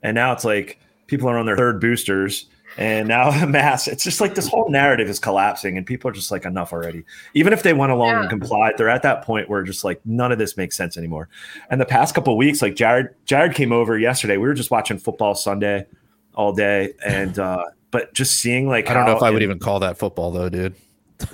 [0.04, 2.46] And now it's like people are on their third boosters
[2.78, 3.88] and now a mask.
[3.88, 7.04] It's just like this whole narrative is collapsing and people are just like, enough already.
[7.34, 10.30] Even if they went along and complied, they're at that point where just like none
[10.30, 11.28] of this makes sense anymore.
[11.70, 14.36] And the past couple of weeks, like Jared, Jared came over yesterday.
[14.36, 15.86] We were just watching football Sunday
[16.34, 16.94] all day.
[17.04, 19.80] And, uh, but just seeing like, I don't know if I would in- even call
[19.80, 20.74] that football though, dude.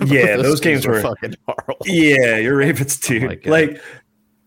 [0.05, 1.77] Yeah, those games were- fucking horrible.
[1.85, 3.27] Yeah, you're Ravens too.
[3.45, 3.81] Oh like,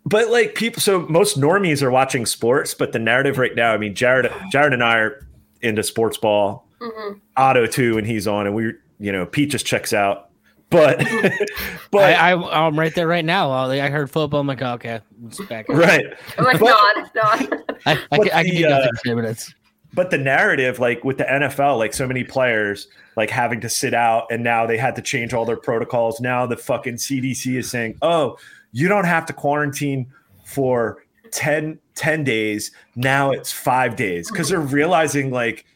[0.06, 3.78] but like people, so most normies are watching sports, but the narrative right now, I
[3.78, 5.26] mean, Jared, Jared and I are
[5.62, 7.20] into sports ball, Mhm.
[7.36, 10.30] Otto too, and he's on, and we, you know, Pete just checks out,
[10.70, 10.98] but,
[11.90, 13.50] but I, I, I'm right there right now.
[13.52, 14.40] I heard football.
[14.40, 15.68] I'm like, okay, it's back.
[15.68, 16.04] right,
[16.38, 19.04] I'm like But- nod nod I, I, But can, I can do nothing uh, for
[19.06, 19.54] 10 minutes.
[19.94, 23.94] But the narrative, like with the NFL, like so many players, like having to sit
[23.94, 26.20] out, and now they had to change all their protocols.
[26.20, 28.38] Now the fucking CDC is saying, oh,
[28.72, 30.10] you don't have to quarantine
[30.44, 32.70] for 10, 10 days.
[32.96, 35.66] Now it's five days because they're realizing like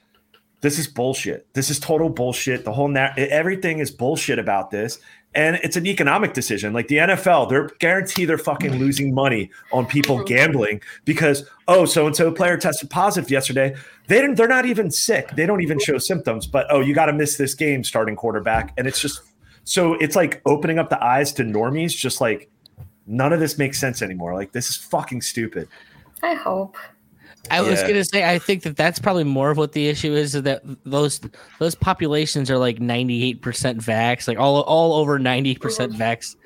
[0.63, 1.47] this is bullshit.
[1.53, 2.65] This is total bullshit.
[2.65, 4.99] The whole na- everything is bullshit about this.
[5.37, 6.73] And it's an economic decision.
[6.73, 12.07] Like the NFL, they're guarantee they're fucking losing money on people gambling because oh, so
[12.07, 13.77] and so player tested positive yesterday.
[14.09, 14.37] They didn't.
[14.37, 15.31] They're not even sick.
[15.37, 16.47] They don't even show symptoms.
[16.47, 18.73] But oh, you got to miss this game, starting quarterback.
[18.79, 19.21] And it's just
[19.65, 21.95] so it's like opening up the eyes to normies.
[21.95, 22.51] Just like
[23.07, 24.35] none of this makes sense anymore.
[24.35, 25.69] Like this is fucking stupid.
[26.23, 26.77] I hope
[27.51, 30.35] I was gonna say I think that that's probably more of what the issue is,
[30.35, 31.21] is that those
[31.59, 36.37] those populations are like 98 percent vax, like all all over 90 percent vax,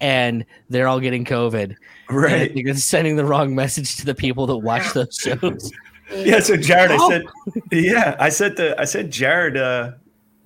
[0.00, 1.76] and they're all getting COVID.
[2.10, 5.70] Think it's sending the wrong message to the people that watch those shows.
[6.10, 7.10] Yeah, so Jared, I Oh.
[7.10, 7.24] said,
[7.70, 9.92] yeah, I said the I said Jared uh,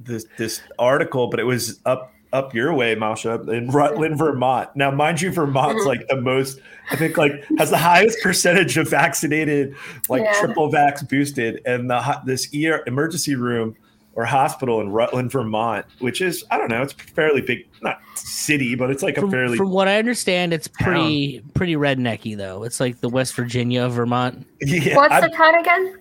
[0.01, 4.71] this this article, but it was up up your way, Masha, in Rutland, Vermont.
[4.75, 6.59] Now, mind you, Vermont's like the most,
[6.91, 9.75] I think, like has the highest percentage of vaccinated,
[10.09, 10.33] like Yeah.
[10.41, 13.77] triple vax boosted, and the this ER emergency room
[14.15, 18.75] or hospital in Rutland, Vermont, which is I don't know, it's fairly big, not city,
[18.75, 22.63] but it's like a fairly from what I understand, it's pretty pretty rednecky though.
[22.65, 24.47] It's like the West Virginia, of Vermont.
[24.61, 24.97] yeah.
[24.97, 25.99] what's I- the town again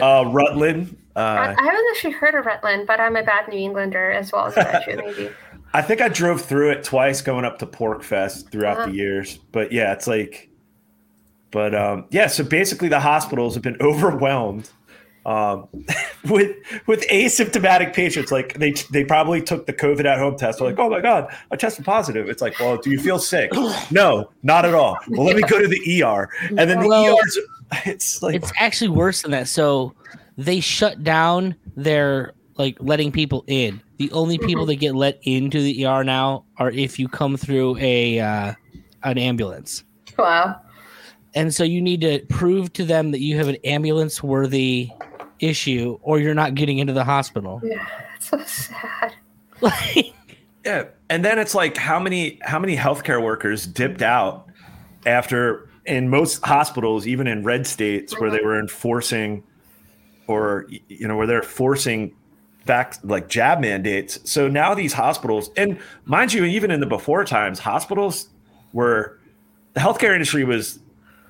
[0.00, 0.96] uh, Rutland.
[1.16, 4.30] I, Uh, I haven't actually heard of Rutland but I'm a bad New Englander as
[4.32, 5.30] well as a Frenchie, maybe
[5.72, 8.86] I think I drove through it twice going up to PorcFest throughout Uh-huh.
[8.90, 9.38] the years.
[9.52, 10.50] But yeah, it's like,
[11.50, 12.26] but um, yeah.
[12.26, 14.68] So basically, the hospitals have been overwhelmed
[15.26, 15.68] um,
[16.28, 16.56] with
[16.86, 18.32] with asymptomatic patients.
[18.32, 20.58] Like they they probably took the COVID at home test.
[20.58, 22.28] They're like, oh my god, I tested positive.
[22.28, 23.50] It's like, well, do you feel sick?
[23.90, 24.96] no, not at all.
[25.08, 27.38] Well, let me go to the ER, and then the Well, ER's.
[27.86, 29.46] It's like It's actually worse than that.
[29.46, 29.94] So
[30.36, 33.80] they shut down their like letting people in.
[33.96, 37.78] The only people that get let into the ER now are if you come through
[37.78, 38.54] a uh,
[39.02, 39.82] an ambulance.
[40.18, 40.60] wow
[41.34, 44.90] And so you need to prove to them that you have an ambulance worthy
[45.38, 47.60] issue or you're not getting into the hospital.
[47.64, 49.14] yeah that's so sad
[49.60, 50.14] Like
[50.66, 54.46] Yeah, and then it's like how many how many healthcare workers dipped out
[55.06, 59.42] after in most hospitals, even in red states where they were enforcing
[60.26, 62.14] or you know where they're forcing
[62.66, 64.18] back like jab mandates.
[64.24, 68.28] So now these hospitals, and mind you, even in the before times, hospitals
[68.72, 69.18] were
[69.74, 70.78] the healthcare industry was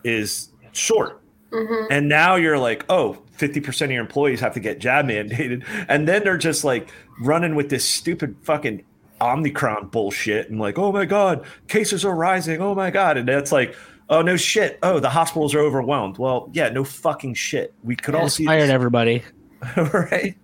[0.04, 1.20] is short.
[1.52, 1.86] Mhm.
[1.90, 5.64] And now you're like, oh, 50% of your employees have to get jab mandated.
[5.88, 6.90] And then they're just like
[7.20, 8.84] running with this stupid fucking
[9.20, 12.60] Omicron bullshit and like, oh my God, cases are rising.
[12.60, 13.16] Oh my God.
[13.16, 13.74] And that's like,
[14.08, 14.78] oh no shit.
[14.82, 16.18] Oh, the hospitals are overwhelmed.
[16.18, 17.74] Well, yeah, no fucking shit.
[17.82, 19.22] We could all Just see fired this, everybody.
[19.92, 20.34] right?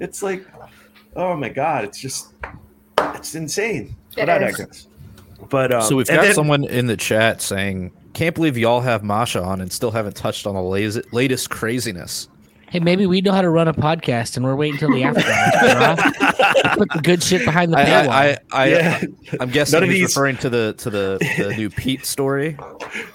[0.00, 0.44] It's like,
[1.16, 2.34] oh my God, it's just,
[2.98, 3.94] it's insane.
[4.16, 4.56] It But is.
[4.56, 4.88] digress.
[5.50, 9.02] But um, So we've got then- someone in the chat saying, "Can't believe y'all have
[9.04, 12.28] Masha on and still haven't touched on the latest, latest craziness."
[12.74, 15.20] Hey, maybe we know how to run a podcast, and we're waiting until the after.
[15.30, 16.76] hours.
[16.76, 18.08] Put the good shit behind the I, paywall.
[18.08, 19.02] I, I, I, Yeah.
[19.38, 22.58] I'm guessing None he's these- referring to the to the, the new Pete story.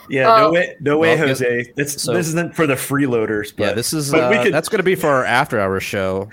[0.10, 0.38] Yeah, Oh.
[0.44, 1.74] no way, no way, Well, Jose.
[1.76, 3.54] It's, so- this isn't for the freeloaders.
[3.54, 5.60] But yeah, this is but we uh, could- that's going to be for our after
[5.60, 6.30] hours show,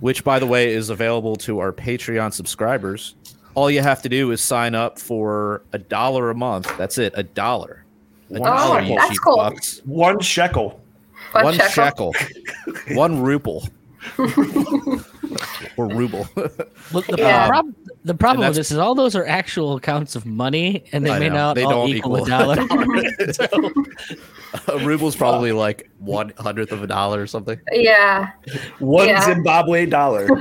[0.00, 3.14] which by the way is available to our Patreon subscribers.
[3.54, 6.70] All you have to do is sign up for a dollar a month.
[6.76, 7.86] That's it, a dollar.
[8.30, 8.96] A One dollar, shekel.
[8.96, 9.36] That's cool.
[9.36, 9.80] bucks.
[9.86, 10.80] one shekel.
[11.32, 12.12] One One shekel.
[12.12, 12.14] shekel,
[12.96, 13.68] one ruble,
[15.76, 16.28] or ruble.
[16.92, 17.44] Look, the, Yeah.
[17.44, 21.06] Um, prob- the problem with this is all those are actual accounts of money, and
[21.06, 21.34] they I may know.
[21.36, 22.66] not They all don't equal, equal a dollar.
[24.68, 27.60] a ruble's probably like one hundredth of a dollar or something.
[27.72, 28.30] Yeah.
[28.78, 29.20] One Yeah.
[29.24, 30.26] Zimbabwe dollar.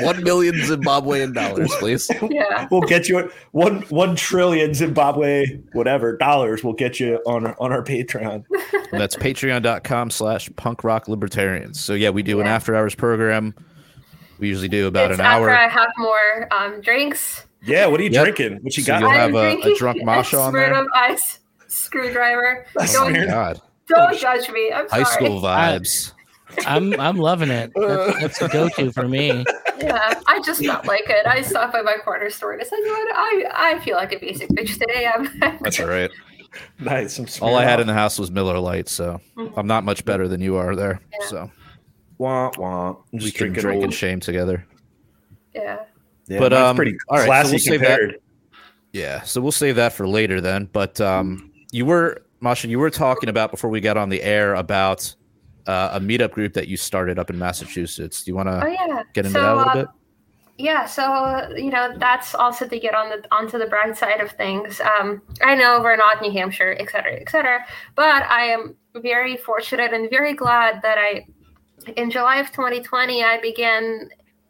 [0.00, 2.10] One million Zimbabwean dollars, please.
[2.30, 2.68] yeah.
[2.70, 6.62] We'll get you one one trillion Zimbabwe whatever dollars.
[6.62, 8.44] We'll get you on our, on our Patreon.
[8.72, 11.80] And that's patreon.com slash punk rock libertarians.
[11.80, 13.54] So yeah, we do an after hours program.
[14.38, 15.56] We usually do about it's an after hour.
[15.56, 17.44] I have more um, drinks.
[17.64, 18.22] Yeah, what are you Yep.
[18.24, 18.58] drinking?
[18.62, 19.00] What you So got?
[19.00, 20.72] you'll have a- a drunk Masha on there?
[20.72, 22.64] Smirnoff Ice screwdriver.
[22.78, 23.60] Oh my god.
[23.88, 24.72] Don't judge me.
[24.72, 25.02] I'm sorry.
[25.04, 26.12] High school vibes.
[26.66, 27.70] I'm I'm loving it.
[27.76, 29.44] That's, that's the go-to for me.
[29.80, 31.26] Yeah, I just not like it.
[31.26, 33.14] I stopped by my corner store and I said, you know what?
[33.14, 35.06] I, I feel like a basic bitch today.
[35.14, 35.28] I'm
[35.60, 36.10] That's all right.
[36.80, 37.14] nice.
[37.14, 39.20] Some All I had in the house was Miller Lite, so
[39.56, 41.00] I'm not much better than you are there.
[41.20, 41.26] Yeah.
[41.28, 41.50] So
[42.16, 42.88] wah wah.
[42.90, 43.84] I'm we just can drinking drink old.
[43.84, 44.66] and shame together.
[45.54, 45.80] yeah.
[46.26, 47.98] Yeah, But, um, pretty all right, so classy we'll save that.
[48.00, 48.20] compared.
[48.92, 50.68] Yeah, so we'll save that for later then.
[50.72, 54.54] But um, you were, Masha, you were talking about before we got on the air
[54.54, 55.14] about
[55.66, 58.22] uh, a meetup group that you started up in Massachusetts.
[58.22, 59.02] Do you want to Oh yeah.
[59.12, 59.88] get into So, that a little uh, bit?
[60.60, 64.32] Yeah, so you know that's also to get on the onto the bright side of
[64.32, 64.80] things.
[64.80, 69.36] Um, I know we're not New Hampshire, et cetera, et cetera, but I am very
[69.36, 71.26] fortunate and very glad that I,
[71.96, 74.08] in July of 2020, I began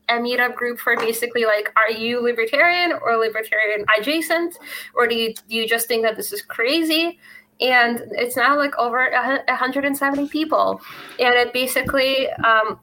[0.09, 4.57] a meetup group for basically like, are you libertarian or libertarian adjacent,
[4.95, 7.19] or do you do you just think that this is crazy?
[7.61, 10.81] And it's now like over 170 people,
[11.19, 12.31] and it basically.
[12.31, 12.81] Um,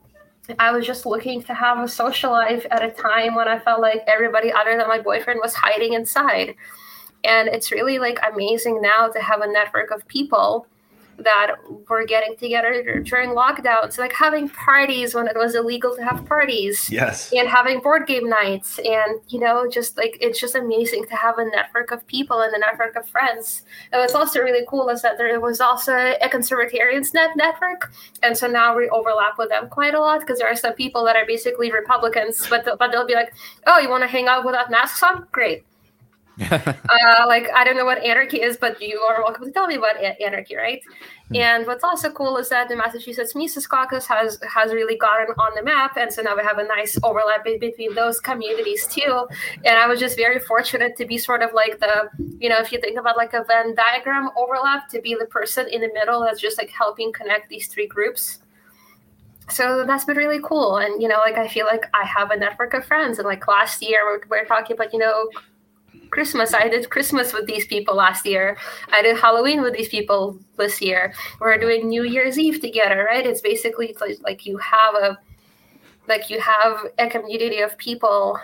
[0.60, 3.82] I was just looking to have a social life at a time when I felt
[3.82, 6.54] like everybody other than my boyfriend was hiding inside.
[7.24, 10.68] And it's really like amazing now to have a network of people
[11.18, 11.56] that
[11.90, 16.90] were getting together during lockdowns, like having parties when it was illegal to have parties
[16.92, 17.32] Yes.
[17.34, 21.38] and having board game nights and you know just like it's just amazing to have
[21.38, 23.64] a network of people and a network of friends.
[23.92, 27.92] And what's also really cool is that there was also a conservatarians net network.
[28.22, 31.06] And so now we overlap with them quite a lot because there are some people
[31.06, 33.34] that are basically republicans but th- but they'll be like
[33.68, 35.28] oh you want to hang out without masks on?
[35.32, 35.64] Great
[36.52, 36.74] uh,
[37.28, 39.96] like I don't know what anarchy is, but you are welcome to tell me about
[39.96, 40.82] a- anarchy, right?
[41.34, 45.56] And what's also cool is that the Massachusetts Mises Caucus has has really gotten on
[45.56, 49.28] the map, and so now we have a nice overlap be- between those communities too.
[49.64, 52.72] And I was just very fortunate to be sort of like the, you know, if
[52.72, 56.22] you think about like a Venn diagram overlap, to be the person in the middle
[56.22, 58.40] that's just like helping connect these three groups
[59.50, 62.36] so that's been really cool and you know like i feel like i have a
[62.36, 65.30] network of friends and like last year we're, we're talking about you know
[66.16, 68.58] christmas i did christmas with these people last year
[68.98, 73.26] i did halloween with these people this year we're doing new year's eve together right
[73.28, 75.20] it's basically it's like, like you have a
[76.08, 78.40] like you have a community of people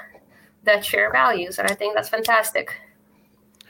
[0.68, 2.68] that share values and i think that's fantastic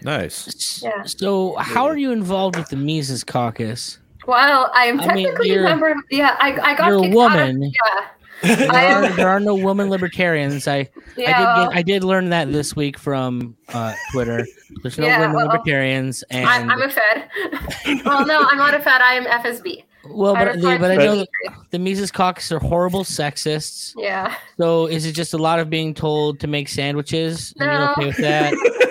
[0.03, 0.81] Nice.
[0.81, 1.03] Yeah.
[1.03, 3.99] So, how are you involved with the Mises Caucus?
[4.27, 7.15] well i'm I mean, technically a member Of, yeah i, I got you're a kicked
[7.17, 7.61] out of- woman.
[7.63, 8.07] yeah
[8.41, 10.67] There are, there are no woman libertarians.
[10.67, 14.45] I yeah I did get, I did learn that this week from uh, Twitter.
[14.81, 17.29] There's no Yeah, women well, libertarians, and I'm, I'm a Fed.
[18.05, 19.01] well, no, I'm not a Fed.
[19.01, 19.83] I am FSB.
[20.09, 21.25] well, but, replied but I know
[21.69, 23.93] the Mises Caucus are horrible sexists.
[23.97, 24.35] Yeah.
[24.57, 27.53] So, is it just a lot of being told to make sandwiches?
[27.59, 27.73] And No.
[27.79, 28.53] you're okay with that?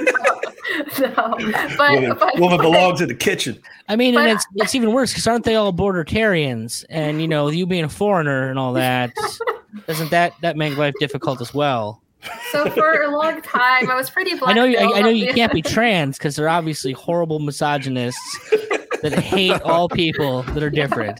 [1.06, 3.60] no, but, Woman, but, woman but- belongs in the kitchen.
[3.88, 6.84] I mean, and it's it's even worse because aren't they all bordertarians?
[6.90, 9.12] And you know, you being a foreigner and all that,
[9.86, 12.00] doesn't that that make life difficult as well?
[12.52, 14.50] So for a long time, I was pretty black.
[14.50, 14.78] I know you.
[14.78, 18.50] I, I know you can't be trans because they're obviously horrible misogynists
[19.02, 21.18] that hate all people that are different.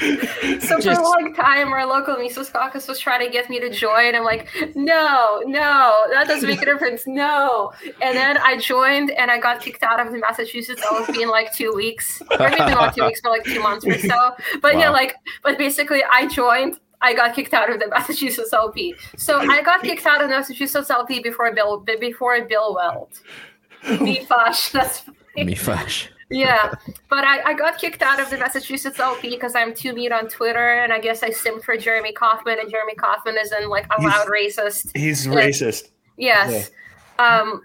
[0.60, 3.70] So for a long time, our local Mises caucus was trying to get me to
[3.70, 4.14] join.
[4.14, 7.06] I'm like, no, no, that doesn't make a difference.
[7.06, 7.72] No.
[8.00, 11.52] And then I joined and I got kicked out of the Massachusetts LFB in like
[11.52, 12.22] two weeks.
[12.30, 14.32] Or maybe not two weeks, but like two months or so.
[14.62, 16.78] But yeah, like, but basically I joined.
[17.02, 18.94] I got kicked out of the Massachusetts LP.
[19.16, 23.08] So I got kicked out of the Massachusetts LP before Bill before Bill Weld.
[23.82, 25.04] BFOSH, that's
[25.36, 26.10] Me fash.
[26.30, 26.72] Yeah,
[27.08, 30.28] but I, I got kicked out of the Massachusetts LP because I'm too mean on
[30.28, 34.00] Twitter, and I guess I simmed for Jeremy Kauffman, and Jeremy Kauffman isn't like a
[34.00, 34.96] He's- loud racist.
[34.96, 35.32] He's Yeah.
[35.34, 35.88] racist.
[36.16, 36.70] Yes.
[37.18, 37.60] Um,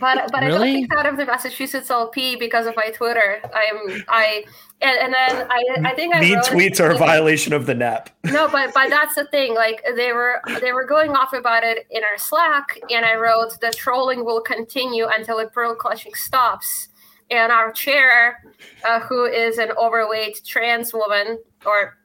[0.00, 0.82] but but I got Really?
[0.82, 3.40] kicked out of the Massachusetts LP because of my Twitter.
[3.54, 4.44] I'm I
[4.82, 7.74] and, and then I I think I Mean wrote- tweets are a violation of the
[7.74, 8.10] NAP.
[8.24, 9.54] no, but but that's the thing.
[9.54, 13.58] Like they were they were going off about it in our Slack, and I wrote
[13.60, 16.88] the trolling will continue until the pearl clutching stops.
[17.30, 18.42] And our chair,
[18.86, 21.96] uh, who is an overweight trans woman, or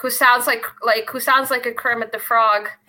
[0.00, 2.68] who sounds like like who sounds like a Kermit the Frog,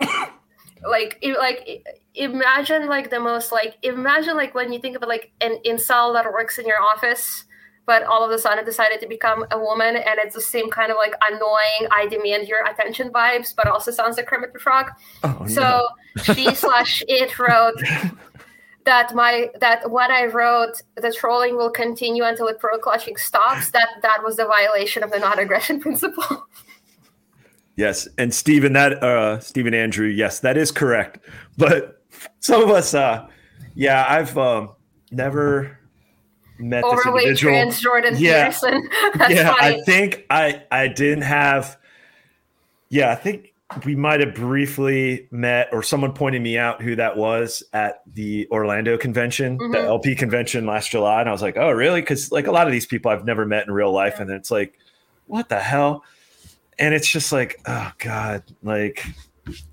[0.88, 5.58] like like imagine like the most like imagine like when you think of like an
[5.64, 7.44] incel that works in your office
[7.86, 10.90] but all of a sudden decided to become a woman and it's the same kind
[10.90, 14.90] of like annoying i demand your attention vibes but also sounds like kermit the frog.
[15.24, 15.86] Oh, so
[16.22, 17.74] she slash it wrote
[18.84, 23.70] that my that what i wrote the trolling will continue until the pro clutching stops
[23.70, 26.46] that that was the violation of the non-aggression principle
[27.76, 31.18] Yes, and Stephen, that uh Stephen Andrew, yes, that is correct.
[31.58, 32.00] But
[32.38, 33.26] some of us, uh
[33.74, 34.70] yeah, I've um
[35.10, 35.80] never
[36.60, 37.52] met this overweight individual.
[37.54, 38.44] trans jordan Yeah.
[38.44, 38.88] peterson
[39.28, 41.76] yeah, funny I think I I didn't have.
[42.90, 43.53] Yeah, I think
[43.84, 48.46] we might have briefly met, or someone pointed me out who that was at the
[48.50, 49.84] Orlando convention, the Mhm.
[49.86, 52.00] LP convention last July, and I was like, oh, really?
[52.00, 54.36] Because like a lot of these people I've never met in real life, and then
[54.36, 54.74] it's like,
[55.26, 56.04] what the hell?
[56.78, 59.04] And it's just like, oh god, like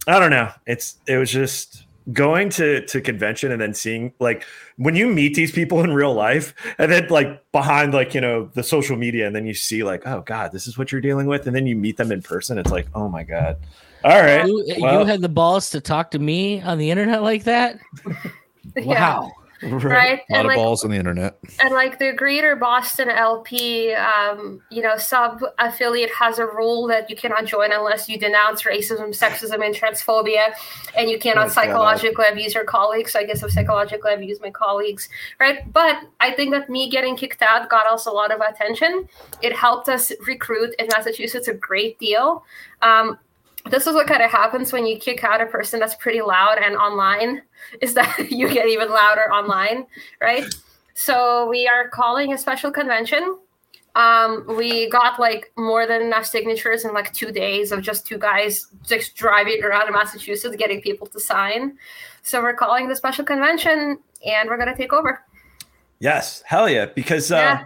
[0.08, 0.50] I don't know.
[0.66, 4.46] It's it was just going to to convention and then seeing like
[4.78, 8.50] when you meet these people in real life and then like behind like you know
[8.54, 11.28] the social media and then you see like oh god this is what you're dealing
[11.28, 13.58] with and then you meet them in person it's like oh my god
[14.04, 17.22] all right You, well, you had the balls to talk to me on the internet
[17.22, 17.80] like that?
[18.78, 19.32] Wow.
[19.64, 20.22] Right.
[20.30, 21.38] A lot and of like balls on the internet.
[21.60, 27.10] and like the greater boston lp um, you know sub affiliate has a rule that
[27.10, 30.54] you cannot join unless you denounce racism sexism and transphobia
[30.98, 31.54] and you cannot Oh, God.
[31.54, 33.12] psychologically abuse your colleagues.
[33.14, 35.72] So i guess i've psychologically abused my colleagues right?
[35.72, 39.08] But i think that me getting kicked out got us a lot of attention.
[39.42, 42.44] It helped us recruit in massachusetts a great deal.
[42.82, 43.18] Um,
[43.70, 46.58] this is what kind of happens when you kick out a person that's pretty loud
[46.58, 47.42] and online
[47.82, 49.86] is that you get even louder online
[50.22, 50.46] right?
[50.94, 53.38] So we are calling a special convention.
[53.96, 58.18] Um, we got like more than enough signatures in like two days of just two
[58.18, 61.78] guys just driving around in massachusetts getting people to sign.
[62.24, 65.24] So we're calling the special convention and we're going to take over.
[66.00, 67.66] Yes hell yeah because uh Yeah.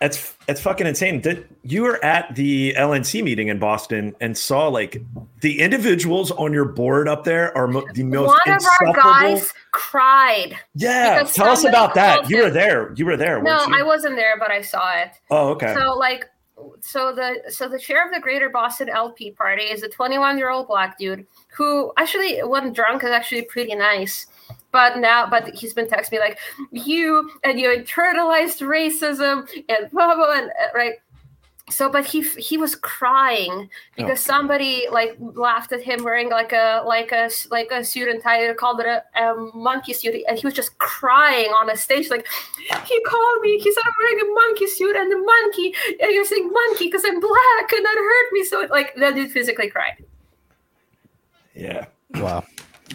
[0.00, 1.20] It's it's fucking insane.
[1.22, 5.02] That you were at the lnc meeting in boston and saw like
[5.40, 9.52] the individuals on your board up there are mo- the most one of our guys
[9.72, 12.28] cried yeah tell us about that.
[12.30, 12.92] you were there.
[12.94, 15.10] You were there no i wasn't there but i saw it.
[15.30, 15.74] Oh okay.
[15.74, 16.26] So like
[16.80, 20.50] so the so the chair of the Greater Boston LP party is a 21 year
[20.50, 24.26] old black dude who actually when drunk is actually pretty nice.
[24.70, 26.38] But now but he's been texting me like
[26.70, 30.94] you and you internalized racism and blah blah, blah and, uh, right.
[31.70, 36.82] So but he he was crying because somebody like laughed at him wearing like a
[36.86, 40.46] like a like a suit and tie called it a, a monkey suit and he
[40.46, 42.26] was just crying on a stage like
[42.86, 43.58] he called me.
[43.58, 47.04] He said I'm wearing a monkey suit and the monkey, and you're saying monkey because
[47.04, 48.44] I'm black, and that hurt me.
[48.44, 50.02] So like that dude physically cried.
[51.54, 52.44] yeah Wow.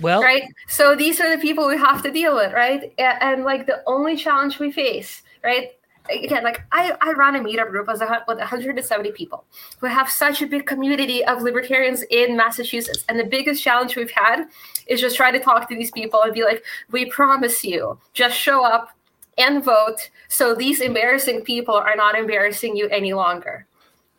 [0.01, 0.43] Well, Right.
[0.67, 2.91] So these are the people we have to deal with, right?
[2.97, 5.71] A- And, like the only challenge we face, right?
[6.09, 9.45] Again, like I, I run a meetup group as a, hu- with 170 people.
[9.81, 14.11] We have such a big community of libertarians in Massachusetts, and the biggest challenge we've
[14.11, 14.45] had
[14.87, 18.35] is just try to talk to these people and be like, "We promise you, just
[18.35, 18.89] show up
[19.37, 23.65] and vote, so these embarrassing people are not embarrassing you any longer."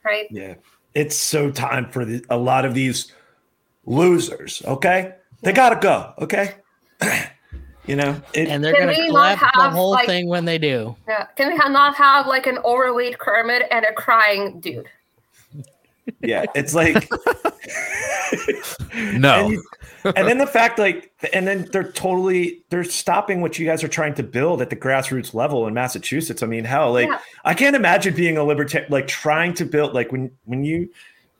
[0.06, 0.26] Right?
[0.30, 0.54] Yeah.
[0.94, 3.12] It's so time for the, a lot of these
[3.84, 4.62] losers.
[4.64, 5.12] Okay.
[5.44, 6.12] They got to go.
[6.18, 6.54] Okay.
[7.86, 10.28] you know, it, and they're Can going to we not clap the whole like- thing
[10.28, 10.96] when they do.
[11.06, 11.26] Yeah.
[11.36, 14.88] Can we not have like an overweight Kermit and a crying dude?
[16.22, 17.08] yeah, it's like,
[19.14, 19.46] No.
[20.04, 23.82] And, and then the fact like and then they're totally they're stopping what you guys
[23.82, 27.18] are trying to build at the grassroots level in massachusetts i mean hell like Yeah.
[27.46, 30.90] i can't imagine being a libertarian like trying to build like when when you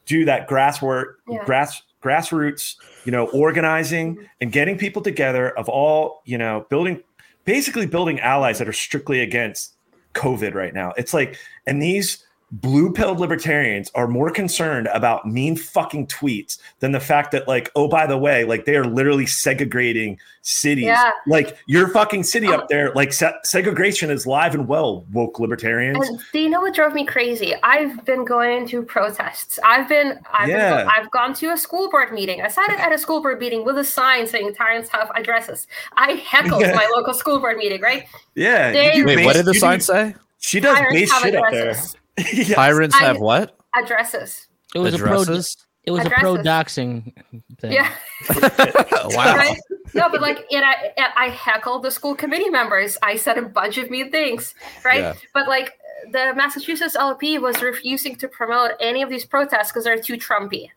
[0.07, 1.45] do that grass work Yeah.
[1.45, 4.25] grass grassroots you know organizing mm-hmm.
[4.41, 7.03] and getting people together of all you know building
[7.45, 9.75] basically building allies that are strictly against
[10.15, 10.93] covid right now.
[10.97, 12.25] It's like and these
[12.61, 17.69] blue pilled libertarians are more concerned about mean fucking tweets than the fact that like
[17.75, 21.11] oh by the way like they are literally segregating cities Yeah.
[21.27, 22.67] like your fucking city up oh.
[22.69, 26.75] there like se- segregation is live and well woke libertarians And do you know what
[26.75, 27.55] drove me crazy?
[27.65, 29.59] I've been going to protests.
[29.65, 30.77] I've been, I've, Yeah.
[30.77, 32.41] been, I've gone to a school board meeting.
[32.43, 36.13] I sat at a school board meeting with a sign saying "Tyrants have addresses." I
[36.13, 36.75] heckled Yeah.
[36.75, 37.81] my local school board meeting.
[37.81, 38.07] Right?
[38.37, 40.15] yeah They- you Wait, base- what did the sign say?
[40.39, 41.97] she does Tyrants base have shit up there addresses.
[42.33, 42.55] Yes.
[42.55, 43.59] Tyrants I- have what?
[43.75, 44.47] Addresses.
[44.75, 45.23] It was a pro.
[45.23, 47.13] It was a pro doxing
[47.59, 47.73] thing.
[47.73, 47.93] Yeah.
[48.31, 49.37] wow.
[49.37, 49.59] Right?
[49.93, 52.97] No, but like, and I, and I heckled the school committee members.
[53.03, 54.55] I said a bunch of mean things,
[54.85, 55.01] right?
[55.01, 55.15] Yeah.
[55.35, 55.79] But like,
[56.11, 60.71] the Massachusetts LP was refusing to promote any of these protests because they're too Trumpy,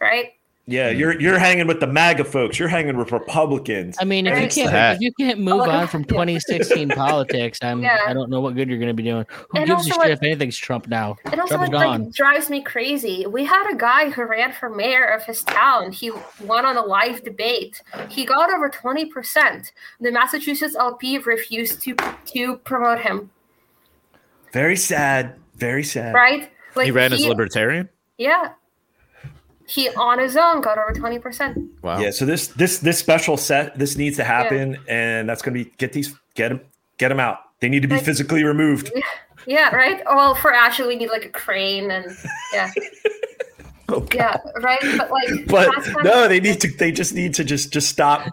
[0.00, 0.32] right?
[0.66, 4.40] Yeah you're you're hanging with the maga folks you're hanging with republicans I mean, if
[4.40, 7.98] you can't if you can't move Oh, on from 2016 politics, I'm Yeah.
[8.06, 9.26] I don't know what good you're going to be doing.
[9.50, 11.16] Who And gives a shit if anything's Trump now?
[11.26, 13.26] It also Trump's like, like, drives me crazy.
[13.26, 15.92] We had a guy who ran for mayor of his town.
[15.92, 16.10] He
[16.42, 17.82] won on a live debate.
[18.08, 19.70] He got over 20%.
[20.00, 21.94] The Massachusetts LP refused to
[22.26, 23.30] to promote him,
[24.52, 26.50] very sad very sad right?
[26.74, 27.88] Like He ran as libertarian?
[28.18, 28.52] Yeah.
[29.74, 31.68] He on his own got over 20%.
[31.82, 31.98] Wow.
[31.98, 35.64] Yeah, so this this this special set this needs to happen, and that's gonna be
[35.78, 36.60] get these get them
[36.98, 37.38] get them out.
[37.60, 38.92] They need to be Like- physically removed.
[39.46, 40.00] Yeah, right?
[40.06, 42.06] Well, for Ashley, we need like a crane and
[42.52, 42.70] yeah.
[43.88, 44.80] Oh, Yeah, right?
[44.96, 45.68] But like, But
[46.04, 46.68] no, they need to.
[46.68, 48.28] They just need to just just stop,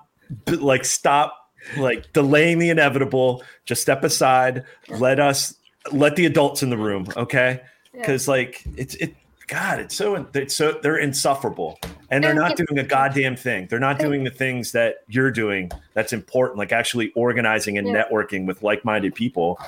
[0.47, 1.35] like stop,
[1.77, 3.43] like delaying the inevitable.
[3.65, 4.63] Just step aside.
[4.89, 5.55] Let us
[5.91, 7.61] let the adults in the room, okay?
[7.93, 7.99] Yeah.
[7.99, 9.13] Because like it's it.
[9.51, 11.77] God, it's so it's so they're insufferable,
[12.09, 13.67] and they're not doing a goddamn thing.
[13.69, 15.69] They're not doing the things that you're doing.
[15.93, 18.05] That's important, like actually organizing and Yeah.
[18.05, 19.59] networking with like-minded people.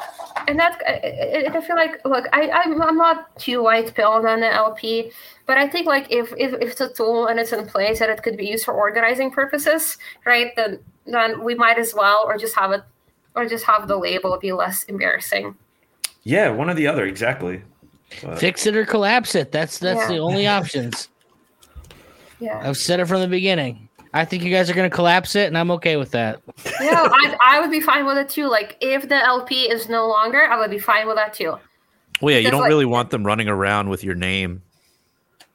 [0.47, 0.93] and that's I,
[1.51, 5.11] I I feel like look I I'm, I'm not too white pilled on the LP
[5.47, 8.09] but I think like if, if if it's a tool and it's in place and
[8.11, 12.37] it could be used for organizing purposes right then then we might as well or
[12.37, 12.83] just have it
[13.35, 15.55] or just have the label be less embarrassing
[16.23, 17.61] Yeah, one or the other, exactly.
[18.21, 19.51] But- Fix it or collapse it.
[19.51, 20.07] That's that's Yeah.
[20.07, 21.09] the only options.
[22.39, 23.89] yeah I've said it from the beginning.
[24.15, 26.39] I think you guys are going to collapse it, and I'm okay with that.
[26.81, 30.07] yeah I, I would be fine with it too like if the LP is no
[30.07, 31.57] longer I would be fine with that too
[32.21, 34.61] Well, yeah, you don't like- really want them running around with your name,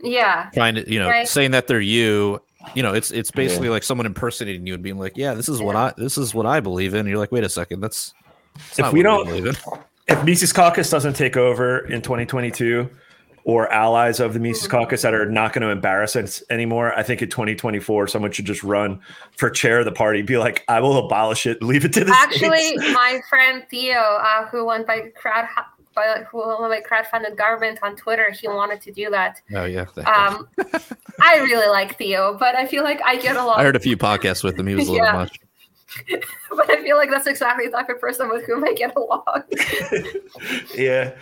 [0.03, 1.29] yeah trying to, you know, Right.
[1.29, 2.43] saying that they're you.
[2.75, 5.63] You know, it's it's basically like someone impersonating you and being like, "Yeah, this is
[5.63, 8.13] what I this is what I believe in." And you're like, "Wait a second, that's."
[8.55, 9.55] that's If not we what don't- believe in."
[10.09, 12.89] If Mises Caucus doesn't take over in 2022,
[13.45, 14.73] or allies of the Mises Mm-hmm.
[14.77, 18.45] Caucus that are not going to embarrass us anymore, I think in 2024 someone should
[18.45, 19.01] just run
[19.39, 22.13] for chair of the party, be like, "I will abolish it, leave it to the
[22.15, 25.47] Actually, states." my friend Theo, uh, who went by crowd
[25.95, 29.41] by who went by crowdfunded government on Twitter, he wanted to do that.
[29.55, 29.87] Oh yeah.
[30.05, 30.47] Um,
[31.21, 33.59] I really like Theo, but I feel like I get a lot.
[33.59, 34.67] I heard a few podcasts with him.
[34.67, 35.13] He was a little Yeah.
[35.13, 35.41] much.
[36.51, 39.43] but I feel like that's exactly the type of person with whom I get along.
[40.77, 41.15] yeah.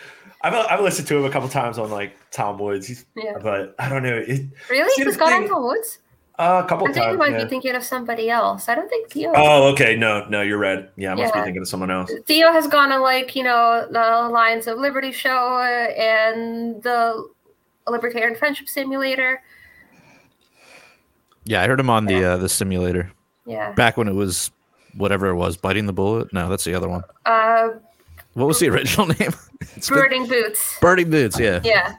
[0.42, 3.38] I've, I've listened to him a couple times on like Tom Woods, He's, Yeah.
[3.42, 4.16] but I don't know.
[4.16, 5.98] It, Really, See, the he's got thing- Uncle Woods.
[6.38, 6.98] uh, a couple times.
[6.98, 7.44] I think you might yeah.
[7.44, 8.68] be thinking of somebody else.
[8.68, 9.32] I don't think Theo.
[9.34, 9.96] Oh, okay.
[9.96, 10.88] No, no, you're right.
[10.96, 12.12] Yeah, I must be thinking of someone else.
[12.26, 15.58] Theo has gone on like you know the Lions of Liberty show
[15.96, 17.26] and the
[17.88, 19.42] Libertarian Friendship Simulator.
[21.44, 23.10] Yeah, I heard him on the uh, the simulator
[23.46, 23.72] Yeah.
[23.72, 24.50] back when it was
[24.96, 26.32] whatever it was, biting the bullet.
[26.32, 27.02] No, that's the other one.
[27.24, 27.68] Uh,
[28.34, 29.32] What was the original name?
[29.76, 30.78] It's been- boots.
[30.80, 31.38] Birding Boots.
[31.38, 31.96] Yeah, Yeah.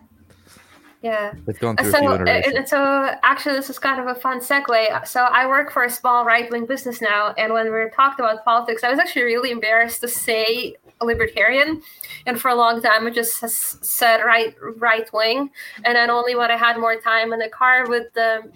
[1.01, 1.33] Yeah.
[1.45, 2.55] they've gone through a So, few iterations.
[2.55, 2.79] and so
[3.23, 5.07] actually, this is kind of a fun segue.
[5.07, 8.43] So, I work for a small right wing business now, and when we talked about
[8.43, 11.81] politics, I was actually really embarrassed to say libertarian,
[12.25, 15.51] and for a long time, I just said right right wing,
[15.85, 18.51] and then only when I had more time in the car with the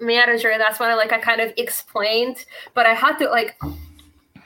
[0.00, 2.44] manager, that's when I like I kind of explained,
[2.74, 3.58] but I had to like.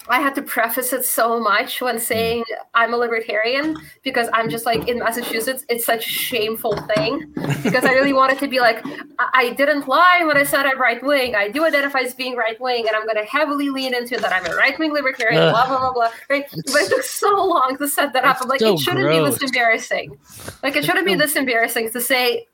[0.08, 2.42] I had to preface it so much when saying
[2.74, 7.32] I'm a libertarian because I'm just like in Massachusetts, it's such a shameful thing.
[7.62, 8.84] Because I really wanted to be like,
[9.20, 11.36] I, I didn't lie when I said I'm right wing.
[11.36, 14.32] I do identify as being right wing, and I'm going to heavily lean into that
[14.32, 15.40] I'm a right wing libertarian.
[15.40, 15.52] Ugh.
[15.52, 16.10] Blah blah blah blah.
[16.28, 16.50] Right?
[16.50, 18.38] But it took so long to set that up.
[18.40, 20.18] I'm like, so it shouldn't be this embarrassing.
[20.64, 22.48] Like it shouldn't be this embarrassing to say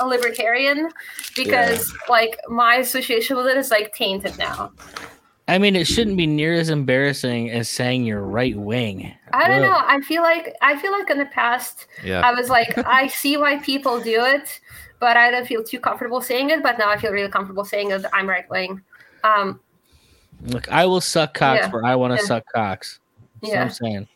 [0.00, 0.90] a libertarian
[1.36, 4.72] because like my association with it is like tainted now.
[5.48, 9.14] I mean, it shouldn't be near as embarrassing as saying you're right wing.
[9.32, 9.68] I don't Whoa.
[9.68, 9.78] know.
[9.80, 12.20] I feel like I feel like in the past Yeah.
[12.20, 14.60] I was like, I see why people do it,
[15.00, 16.62] but I don't feel too comfortable saying it.
[16.62, 18.82] But now I feel really comfortable saying that I'm right wing.
[19.24, 19.60] Um,
[20.44, 21.70] Look, I will suck cocks Yeah.
[21.70, 22.26] where I want to Yeah.
[22.28, 23.00] suck cocks.
[23.40, 24.08] That's what yeah, I'm saying.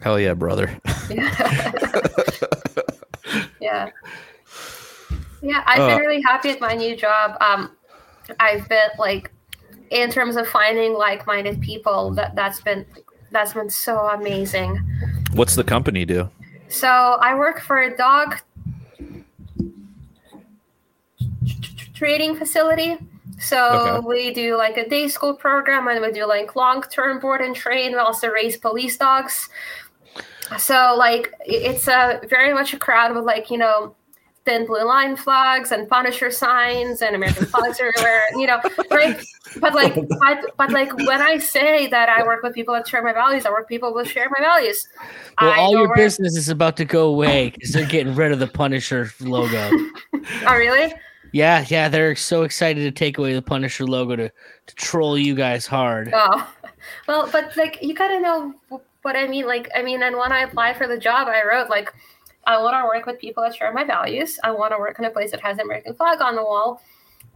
[0.00, 0.78] Hell yeah, brother.
[1.10, 1.72] yeah,
[3.68, 3.90] yeah,
[5.42, 5.62] yeah.
[5.66, 5.86] I've Uh.
[5.88, 7.36] been really happy at my new job.
[7.40, 7.60] Um,
[8.40, 9.30] I've been like,
[9.90, 12.84] in terms of finding like-minded people, that that's been
[13.30, 14.70] that's been so amazing.
[15.34, 16.28] What's the company do?
[16.68, 18.40] So I work for a dog
[21.94, 22.96] trading facility.
[23.40, 24.06] So Okay.
[24.06, 27.54] we do like a day school program and we do like long term board and
[27.54, 27.92] train.
[27.92, 29.48] We also raise police dogs.
[30.58, 33.94] So like it's a very much a crowd with like, you know,
[34.44, 38.58] thin blue line flags and Punisher signs and American flags everywhere, you know,
[38.90, 39.22] right?
[39.60, 43.02] But like, but, but like when I say that I work with people that share
[43.02, 44.88] my values, I work with people that share my values.
[45.38, 48.32] Well, I all your work- business is about to go away because they're getting rid
[48.32, 49.70] of the Punisher logo.
[50.46, 50.92] Oh, really?
[51.32, 55.34] yeah, yeah, they're so excited to take away the Punisher logo to, to troll you
[55.34, 56.10] guys hard.
[56.12, 56.52] Oh,
[57.08, 58.54] well, but like you gotta know
[59.02, 59.46] what I mean.
[59.46, 61.92] Like, I mean, and when I applied for the job, I wrote like,
[62.46, 64.38] I want to work with people that share my values.
[64.42, 66.82] I want to work in a place that has an American flag on the wall.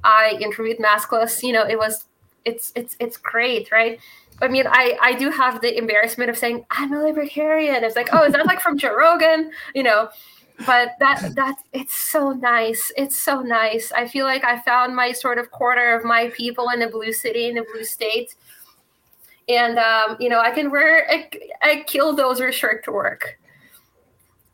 [0.05, 1.43] I interviewed maskless.
[1.43, 2.07] You know, it was,
[2.45, 4.01] it's, it's, it's great, right?
[4.41, 7.85] I mean, I, I do have the embarrassment of saying I'm a libertarian.
[7.85, 9.53] It's like, oh, is that like from Joe Rogan?
[9.75, 10.09] You know,
[10.67, 12.91] but that that it's so nice.
[12.97, 13.93] It's so nice.
[13.93, 17.13] I feel like I found my sort of quarter of my people in a blue
[17.13, 18.35] city in a blue state
[19.55, 21.29] and um, you know I can wear a,
[21.63, 23.39] a killdozer shirt to work.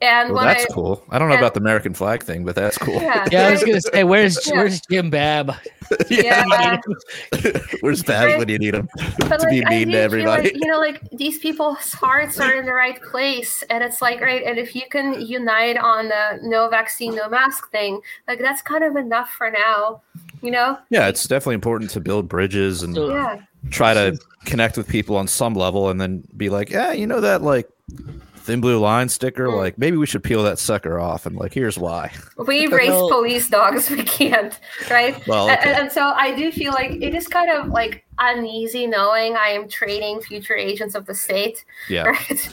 [0.01, 1.03] And Well, when that's I, cool.
[1.11, 3.01] I don't know and- about the American flag thing, but that's cool.
[3.03, 4.55] yeah, Yeah, I was gonna say, where's Yeah.
[4.57, 5.55] where's Jim Bab?
[6.11, 6.76] yeah,
[7.80, 8.88] Where's Baz when you need him
[9.20, 10.42] to like be mean to feel everybody?
[10.44, 14.20] like you know, like these people's hearts are in the right place, and it's like
[14.20, 18.61] right, and if you can unite on the no vaccine, no mask thing, like that's
[18.62, 20.03] kind of enough for now,
[20.42, 20.78] you know?
[20.90, 23.40] yeah, it's definitely important to build bridges and Yeah,
[23.70, 27.22] try to connect with people on some level, and then be like, yeah, you know
[27.22, 27.66] that like
[28.49, 29.57] thin blue line sticker, Mm.
[29.57, 32.11] like maybe we should peel that sucker off, and like here's why.
[32.36, 34.59] we race police dogs, we can't,
[34.90, 35.14] right?
[35.28, 35.74] Well, And- okay.
[35.74, 39.68] and, so I do feel like it is kind of like uneasy knowing I am
[39.68, 42.51] training future agents of the state, yeah, right?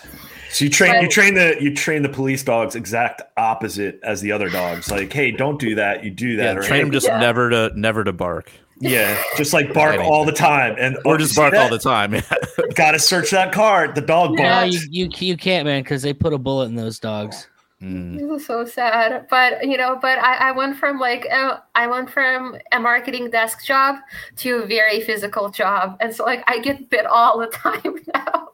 [0.51, 4.31] So you train you train the you train the police dogs exact opposite as the
[4.31, 4.91] other dogs.
[4.91, 6.03] Like, hey, don't do that.
[6.03, 6.43] You do yeah.
[6.53, 6.57] that.
[6.57, 7.19] or, Train them just Yeah.
[7.19, 11.35] never to never to bark, yeah, just like bark all the time, and or just
[11.35, 12.13] bark all the time.
[12.15, 12.21] Yeah.
[12.75, 13.87] Got to search that car.
[13.91, 14.73] The dog No, barks.
[14.73, 17.47] you, you you can't, man, because they put a bullet in those dogs.
[17.81, 18.17] Mm.
[18.17, 21.87] This is so sad, but you know, but I, I went from like uh, I
[21.87, 23.97] went from a marketing desk job
[24.37, 28.49] to a very physical job, and so like I get bit all the time now.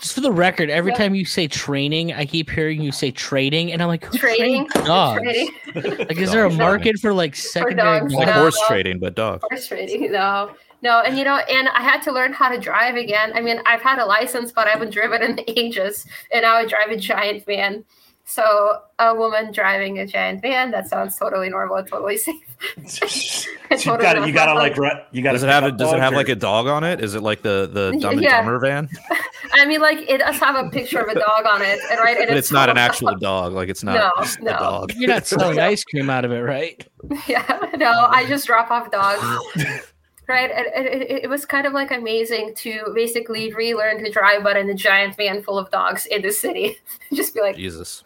[0.00, 0.98] Just for the record, every Yeah.
[0.98, 4.66] time you say training, I keep hearing you say trading, and I'm like, who Trading,
[4.84, 5.22] dogs?
[5.22, 8.00] trading, Like, is there a market for like secondary?
[8.00, 8.66] dogs, like No, horse no.
[8.68, 9.40] trading, but dog.
[9.48, 10.12] horse trading.
[10.12, 10.50] No,
[10.82, 13.32] no, and you know, and I had to learn how to drive again.
[13.34, 16.66] I mean, I've had a license, but I haven't driven in ages, and now I
[16.66, 17.82] drive a giant van.
[18.28, 22.34] So a woman driving a giant van, that sounds totally normal and totally safe.
[23.76, 24.76] So you got to you got to like
[25.10, 27.02] you got to Does it have a, does it have like a dog on it?
[27.02, 28.38] Is it like the the Dumb and Yeah.
[28.38, 28.88] Dumber van?
[29.54, 32.16] I mean, like it does have a picture of a dog on it, and right,
[32.16, 33.52] and But it's not an actual dog.
[33.52, 34.58] Like it's not No, just a no.
[34.58, 34.92] dog.
[34.96, 36.86] You're not selling ice cream out of it, right?
[37.26, 39.22] Yeah, no, I just drop off dogs.
[40.28, 44.42] Right, and, and it, it was kind of like amazing to basically relearn to drive,
[44.42, 46.78] but in a giant van full of dogs in the city.
[47.12, 48.02] just be like, Jesus.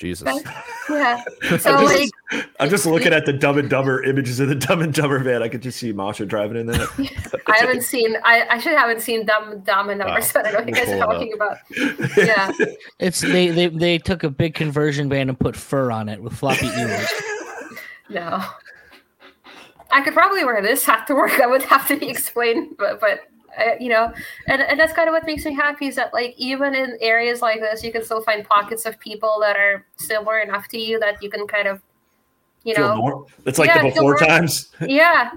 [0.00, 0.42] Jesus.
[0.88, 1.22] yeah.
[1.58, 2.10] So like,
[2.58, 5.42] I'm just looking at the Dumb and Dumber images of the Dumb and Dumber van.
[5.42, 6.86] I could just see Masha driving in there.
[7.46, 8.16] I haven't seen.
[8.24, 10.72] I, I should haven't seen dumb dumb and numbers, Oh, ah, but I don't know
[10.72, 12.16] what you guys are pull it talking about.
[12.16, 12.52] Yeah,
[12.98, 16.32] It's they they they took a big conversion band and put fur on it with
[16.32, 17.08] floppy ears.
[18.08, 18.42] no.
[19.92, 21.32] I could probably wear this hat to work.
[21.36, 23.20] That would have to be explained, but but
[23.60, 24.12] uh, you know,
[24.46, 27.42] and and that's kind of what makes me happy is that like even in areas
[27.42, 30.98] like this, you can still find pockets of people that are similar enough to you
[31.00, 31.80] that you can kind of,
[32.64, 34.70] you Feel know, It's like Yeah, the before times.
[34.80, 35.30] yeah.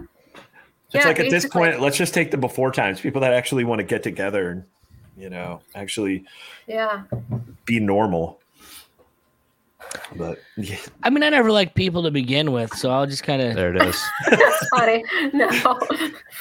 [0.94, 3.02] It's Yeah, like at this point, let's just take the before times.
[3.02, 4.64] People that actually want to get together and
[5.18, 6.26] you know actually
[6.68, 7.04] Yeah.
[7.66, 8.43] be normal.
[10.16, 13.42] But yeah, I mean, I never liked people to begin with, so I'll just kind
[13.42, 14.02] of There it is.
[14.30, 15.04] That's funny.
[15.34, 15.48] No.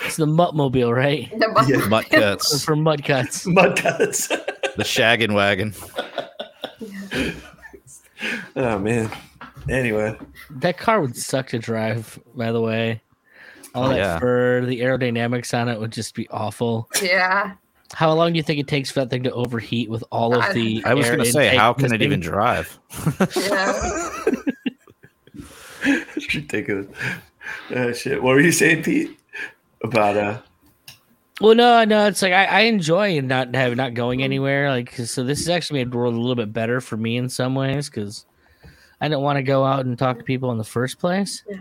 [0.05, 1.31] it's the Muttmobile, right?
[1.39, 1.87] The bu- Yeah.
[1.89, 2.65] Mutt Cutts.
[2.65, 3.47] For mud cuts.
[3.49, 4.29] mud cuts.
[4.29, 5.75] The shaggin' wagon.
[8.57, 9.11] Oh man.
[9.69, 10.17] Anyway,
[10.51, 13.01] That car would suck to drive, by the way.
[13.75, 14.19] All Oh, that yeah.
[14.19, 16.89] fur, the aerodynamics on it would just be awful.
[17.01, 17.53] Yeah.
[17.95, 20.55] How long do you think it takes for that thing to overheat with all of
[20.55, 20.83] the?
[20.85, 22.03] I was gonna say, how can it missing?
[22.03, 22.79] even drive?
[23.37, 24.25] Yeah.
[26.17, 26.87] it's ridiculous.
[27.75, 28.23] Uh, shit.
[28.23, 29.19] What were you saying, Pete?
[29.83, 30.41] About uh
[31.41, 34.71] Well, no, no, it's like I, I enjoy not have not going anywhere.
[34.71, 37.29] Like, so this has actually made the world a little bit better for me in
[37.29, 38.25] some ways because
[39.01, 41.43] I didn't want to go out and talk to people in the first place.
[41.49, 41.59] Yeah.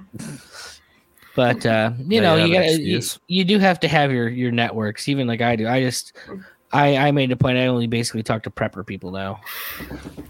[1.36, 4.12] But uh, you Now know, you you have got you, you do have to have
[4.12, 5.68] your your networks, even like I do.
[5.68, 6.14] I just
[6.74, 7.58] I I made a point.
[7.58, 9.40] I only basically talk to prepper people now.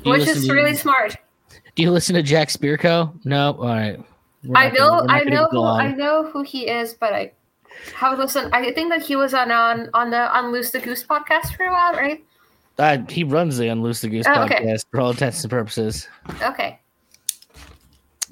[0.04, 1.18] You Which listen is to- really smart.
[1.76, 3.14] Do you listen to Jack Spirko?
[3.26, 3.54] No.
[3.60, 4.00] All right.
[4.44, 5.64] We're I not gonna- know I know who.
[5.64, 7.32] I know who he is, but I
[7.96, 11.56] have listened I think that he was on on, on the Unloose the Goose podcast
[11.56, 12.24] for a while, right?
[12.78, 14.64] Uh, he runs the Unloose the Goose Oh, okay.
[14.66, 16.08] podcast for all intents and purposes.
[16.44, 16.80] Okay.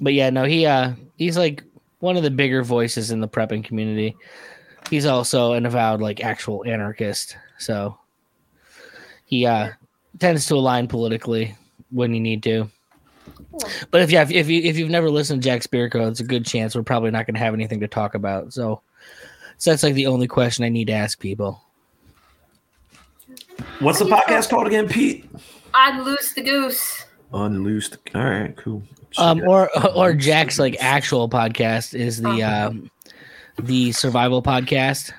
[0.00, 1.62] but yeah, no, he uh he's like
[2.00, 4.16] one of the bigger voices in the prepping community.
[4.88, 7.98] He's also an avowed like actual anarchist, so
[9.26, 9.70] he uh
[10.18, 11.56] tends to align politically
[11.90, 12.68] when you need to.
[13.90, 16.24] But if you have, if you if you've never listened to Jack Spirko, it's a
[16.24, 18.52] good chance we're probably not going to have anything to talk about.
[18.52, 18.80] So,
[19.58, 21.62] so that's like the only question I need to ask people.
[23.80, 25.28] what's the podcast called again, Pete?
[25.74, 27.04] Unloose the Goose.
[27.32, 27.98] Unloosed.
[28.14, 28.82] All right, cool.
[29.18, 32.68] Um, or or Jack's like actual podcast is the Uh-huh.
[32.68, 32.90] um
[33.62, 35.12] the survival podcast.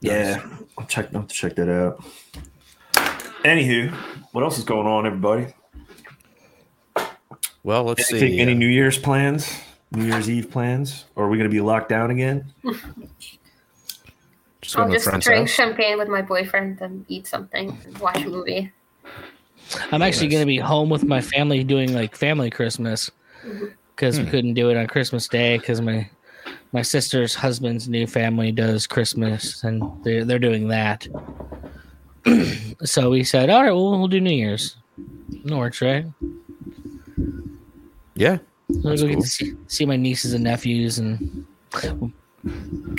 [0.00, 0.44] yeah,
[0.78, 1.08] I'll check.
[1.14, 2.02] I'll have to check that out.
[3.44, 3.92] Anywho,
[4.32, 5.52] what else is going on, everybody?
[7.62, 8.40] Well, let's Anything, see.
[8.40, 9.60] any uh, New Year's plans?
[9.92, 11.04] New Year's Eve plans?
[11.16, 12.52] Or are we going to be locked down again?
[14.60, 15.50] just I'll just drink house.
[15.50, 18.72] champagne with my boyfriend and eat something and watch a movie.
[19.92, 20.32] I'm actually Nice.
[20.32, 23.10] going to be home with my family doing like family Christmas
[23.94, 24.30] because we hmm.
[24.30, 26.08] couldn't do it on Christmas Day because my
[26.72, 31.06] my sister's husband's new family does Christmas and they're they're doing that.
[32.84, 34.76] so we said, all right, well we'll do New Year's.
[35.44, 36.06] That works, right?
[38.14, 38.38] Yeah.
[38.70, 39.22] So That's we get cool.
[39.22, 41.46] to see, see my nieces and nephews, and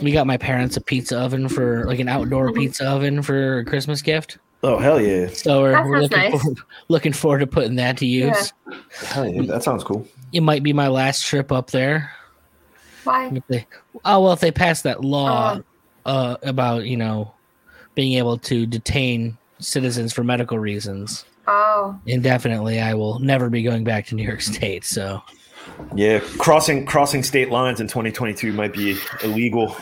[0.02, 2.62] we got my parents a pizza oven for like an outdoor mm-hmm.
[2.62, 4.40] pizza oven for a Christmas gift.
[4.62, 5.28] Oh hell yeah!
[5.28, 6.42] So we're, we're looking, nice.
[6.42, 8.54] forward, looking forward to putting that to use.
[8.92, 9.44] Hell yeah!
[9.44, 10.08] That sounds cool.
[10.34, 12.12] It might be my last trip up there.
[13.06, 13.42] Why?
[13.48, 13.66] They,
[14.06, 15.60] oh well, if they pass that law
[16.06, 17.34] uh, about you know
[17.96, 22.00] being able to detain citizens for medical reasons Oh.
[22.06, 24.86] indefinitely, I will never be going back to New York State.
[24.86, 25.22] So
[25.96, 29.76] Yeah, crossing crossing state lines in 2022 might be illegal.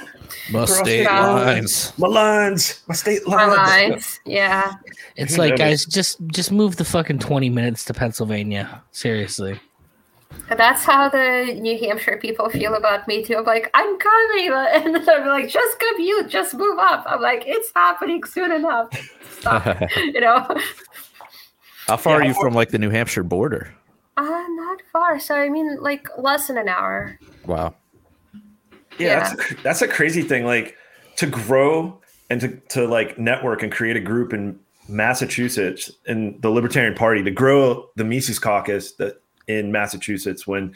[0.51, 1.35] My Cross state it out.
[1.45, 1.93] lines.
[1.97, 3.51] My lines, my state lines.
[3.51, 3.91] My lines.
[3.91, 4.19] lines.
[4.25, 4.73] Yeah.
[5.15, 5.59] it's Who like, knows?
[5.59, 8.81] guys, just just move the fucking twenty minutes to Pennsylvania.
[8.91, 9.59] Seriously.
[10.49, 13.37] That's how the New Hampshire people feel about me too.
[13.37, 17.05] I'm like, I'm coming, and they're like, just commute, just move up.
[17.07, 18.89] I'm like, it's happening soon enough.
[19.39, 19.65] Stop.
[19.97, 20.45] you know,
[21.87, 23.73] How far Yeah, are you from like the New Hampshire border?
[24.17, 25.19] uh, not far.
[25.19, 27.17] So I mean, like less than an hour.
[27.45, 27.75] Wow.
[28.97, 30.45] Yeah, That's, a, that's a crazy thing.
[30.45, 30.75] Like
[31.17, 36.49] to grow and to, to like network and create a group in Massachusetts in the
[36.49, 40.73] Libertarian Party to grow the Mises Caucus that in Massachusetts when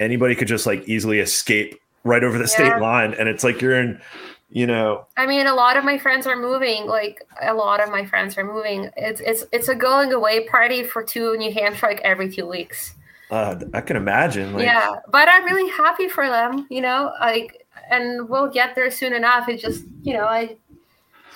[0.00, 2.68] anybody could just like easily escape right over the Yeah.
[2.70, 4.00] state line, and it's like you're in,
[4.48, 6.86] you know, I mean, a lot of my friends are moving.
[6.86, 8.90] Like a lot of my friends are moving.
[8.96, 12.94] It's it's it's a going away party for two New Hampshire like every two weeks.
[13.30, 14.52] Uh, I can imagine.
[14.52, 16.66] Like, yeah, but I'm really happy for them.
[16.70, 19.48] You know, like, and we'll get there soon enough.
[19.48, 20.56] It's just you know, I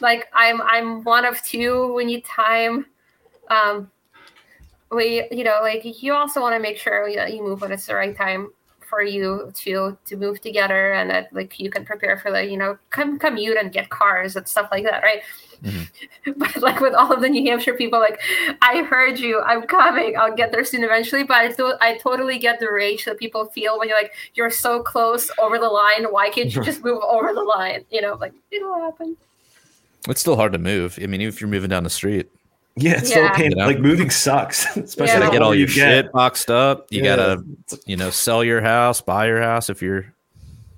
[0.00, 1.92] like I'm I'm one of two.
[1.94, 2.86] We need time.
[3.48, 3.90] Um,
[4.90, 7.86] we you know like you also want to make sure that you move when it's
[7.86, 12.18] the right time for you to to move together and that like you can prepare
[12.18, 15.22] for the you know come commute and get cars and stuff like that right
[15.62, 16.32] Mm-hmm.
[16.38, 18.20] but like with all of the new hampshire people like
[18.62, 22.38] i heard you i'm coming i'll get there soon eventually but i, th- I totally
[22.38, 26.04] get the rage that people feel when you're like you're so close over the line
[26.10, 29.16] why can't you just move over the line you know like it'll happen
[30.08, 30.98] It's still hard to move.
[31.02, 32.30] I mean, if you're moving down the street,
[32.76, 33.34] yeah, it's so Yeah.
[33.36, 33.50] pain.
[33.50, 33.66] You know?
[33.66, 35.14] Like moving sucks, especially Yeah.
[35.16, 36.86] you gotta get all older your you shit boxed up.
[36.88, 37.16] You Yeah.
[37.16, 37.44] gotta,
[37.84, 40.06] you know, sell your house, buy your house if you're,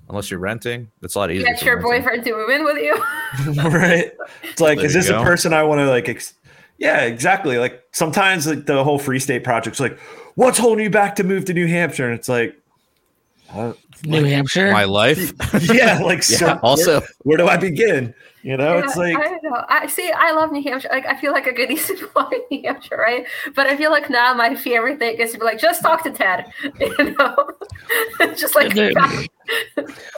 [0.09, 0.89] unless you're renting.
[1.01, 1.47] It's a lot easier.
[1.47, 2.95] get for your boyfriend to move in with you
[3.69, 4.11] right?
[4.43, 5.21] It's like, There is this go.
[5.21, 6.09] a person I want to like?
[6.09, 6.33] Ex-
[6.77, 7.57] yeah, exactly.
[7.57, 9.97] Like sometimes like the whole Free State Project's like,
[10.35, 12.09] what's holding you back to move to New Hampshire?
[12.09, 12.55] And it's like,
[13.51, 13.73] uh,
[14.05, 14.71] New Hampshire.
[14.71, 15.33] My life.
[15.73, 16.37] yeah, like yeah.
[16.37, 16.59] so.
[16.63, 18.13] also, where, where do I begin?
[18.41, 19.63] You know, it's like I don't know.
[19.69, 20.11] I see.
[20.11, 20.89] I love New Hampshire.
[20.91, 23.25] Like I feel like a good decent boy in New Hampshire, right?
[23.55, 26.11] But I feel like now my favorite thing is to be like, just talk to
[26.11, 26.51] Ted.
[26.79, 27.35] You know,
[28.35, 28.91] just like There-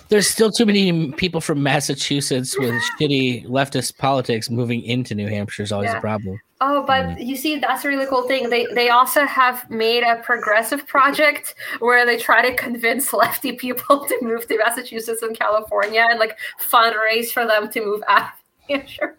[0.09, 5.61] There's still too many people from Massachusetts with shitty leftist politics moving into New Hampshire
[5.63, 5.97] is always Yeah.
[5.97, 6.39] a problem.
[6.61, 8.49] Oh, but you see, that's a really cool thing.
[8.49, 14.05] They they also have made a progressive project where they try to convince lefty people
[14.07, 18.29] to move to Massachusetts and California and like fundraise for them to move out of
[18.69, 19.17] New Hampshire.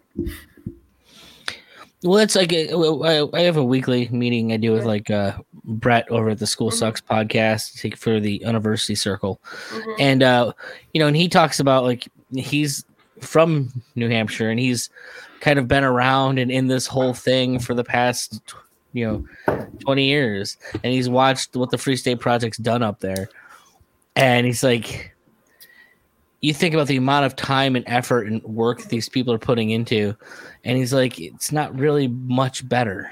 [2.03, 5.09] Well, it's like uh, well, I I have a weekly meeting I do with like
[5.09, 5.33] uh,
[5.63, 9.39] Brett over at the School Sucks podcast for the University Circle,
[9.71, 9.95] Mhm.
[9.99, 10.53] and uh,
[10.93, 12.85] you know, and he talks about like he's
[13.21, 14.89] from New Hampshire and he's
[15.39, 18.41] kind of been around and in this whole thing for the past
[18.93, 19.05] you
[19.47, 23.29] know 20 years and he's watched what the Free State Project's done up there
[24.15, 25.13] and he's like
[26.41, 29.69] you think about the amount of time and effort and work these people are putting
[29.69, 30.15] into
[30.63, 33.09] and he's like it's not really much better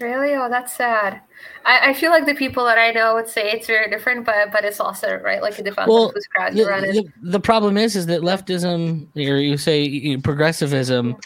[0.00, 0.34] Really?
[0.34, 1.20] Oh, that's sad.
[1.64, 4.50] I, I feel like the people that I know would say it's very different, but
[4.50, 5.40] but it's also right.
[5.40, 6.94] Like it depends Well, on whose crowd the, you run in.
[6.96, 11.16] the, the problem is is that leftism or you say progressivism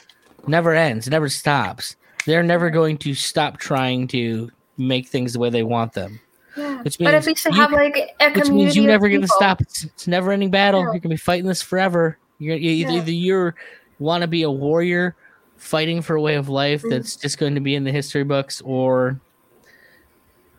[0.49, 1.97] never ends never stops
[2.27, 6.21] they're never going to stop trying to make things the way they want them
[6.57, 6.83] Yeah.
[6.83, 9.23] which But at means least they you- have like a which means you never going
[9.23, 10.85] to stop it's, it's a never ending battle Yeah.
[10.87, 12.99] you're going to be fighting this forever you're you, either, Yeah.
[12.99, 13.55] either you're
[13.99, 15.17] want to be a warrior
[15.57, 16.91] fighting for a way of life Mhm.
[16.91, 19.19] that's just going to be in the history books or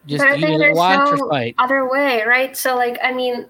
[0.08, 2.56] just But I think either watch no or fight other way, right?
[2.58, 3.46] So, like, I mean,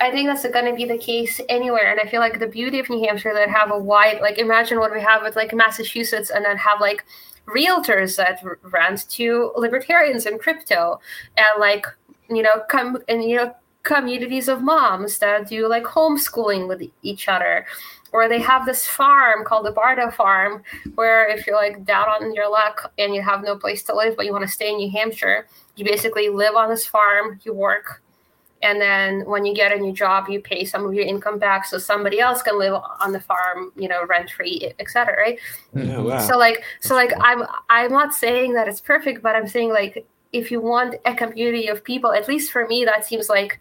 [0.00, 1.90] I think that's going to be the case anywhere.
[1.90, 4.78] And I feel like the beauty of New Hampshire that have a wide, like, imagine
[4.78, 7.04] what we have with like Massachusetts, and then have like
[7.46, 11.00] realtors that rent to libertarians and crypto,
[11.36, 11.86] and like,
[12.28, 17.28] you know, come and you know, communities of moms that do like homeschooling with each
[17.28, 17.66] other.
[18.12, 20.62] Or they have this farm called the Bardo Farm,
[20.94, 24.16] where if you're like down on your luck and you have no place to live,
[24.16, 27.52] but you want to stay in New Hampshire, you basically live on this farm, you
[27.52, 28.00] work,
[28.64, 31.64] and then when you get a new job, you pay some of your income back
[31.66, 35.14] so somebody else can live on the farm, you know, rent free, etc.
[35.16, 35.38] Right?
[35.76, 36.18] Oh, wow.
[36.28, 40.06] So like, so like, I'm I'm not saying that it's perfect, but I'm saying like,
[40.32, 43.60] if you want a community of people, at least for me, that seems like.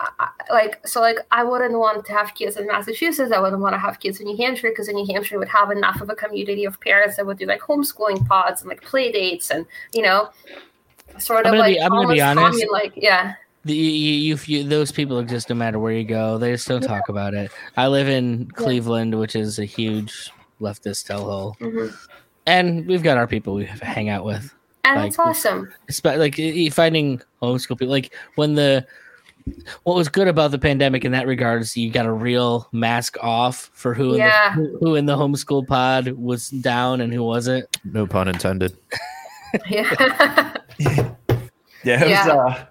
[0.00, 0.28] I- I-
[0.60, 3.32] Like so, like I wouldn't want to have kids in Massachusetts.
[3.36, 5.70] I wouldn't want to have kids in New Hampshire because in New Hampshire would have
[5.70, 9.12] enough of a community of parents that would do like homeschooling pods and like play
[9.12, 10.30] dates and you know,
[11.18, 12.60] sort I'm of gonna like be- I'm gonna be almost honest.
[12.60, 13.34] commune, like yeah.
[13.68, 16.38] The, you, you, you, those people exist no matter where you go.
[16.38, 17.50] They just don't talk about it.
[17.76, 21.94] I live in Cleveland, which is a huge leftist hellhole, Mhm.
[22.46, 24.52] and we've got our people we hang out with.
[24.84, 25.72] And Like- it's awesome.
[25.86, 27.88] It's like y- y- finding homeschool people.
[27.88, 28.86] Like when the
[29.84, 33.16] what was good about the pandemic in that regard is you got a real mask
[33.22, 34.54] off for who in Yeah.
[34.54, 37.64] the, who, who in the homeschool pod was down and who wasn't.
[37.84, 38.76] No pun intended.
[39.70, 40.52] Yeah.
[41.84, 42.10] Yeah, it was.
[42.10, 42.26] Yeah.
[42.34, 42.64] Uh,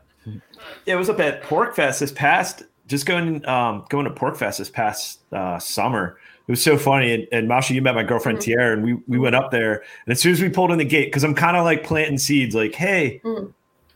[0.88, 2.64] yeah, it was up at PorcFest this past.
[2.88, 6.18] Just going, um, going to PorcFest this past uh, summer.
[6.48, 7.14] It was so funny.
[7.14, 8.44] And, and Masha, you met my girlfriend Mhm.
[8.44, 9.84] Tierra, and we we went up there.
[10.06, 12.18] And as soon as we pulled in the gate, because I'm kind of like planting
[12.18, 13.52] seeds, like, hey, Mm.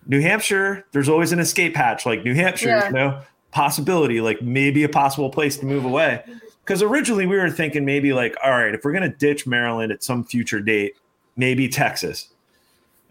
[0.08, 2.06] New Hampshire, there's always an escape hatch.
[2.06, 2.88] Like New Hampshire, Yeah.
[2.88, 3.20] you know,
[3.52, 6.22] possibility, like maybe a possible place to move away.
[6.66, 10.04] Because originally we were thinking maybe like, all right, if we're gonna ditch Maryland at
[10.04, 10.96] some future date,
[11.38, 12.28] maybe Texas.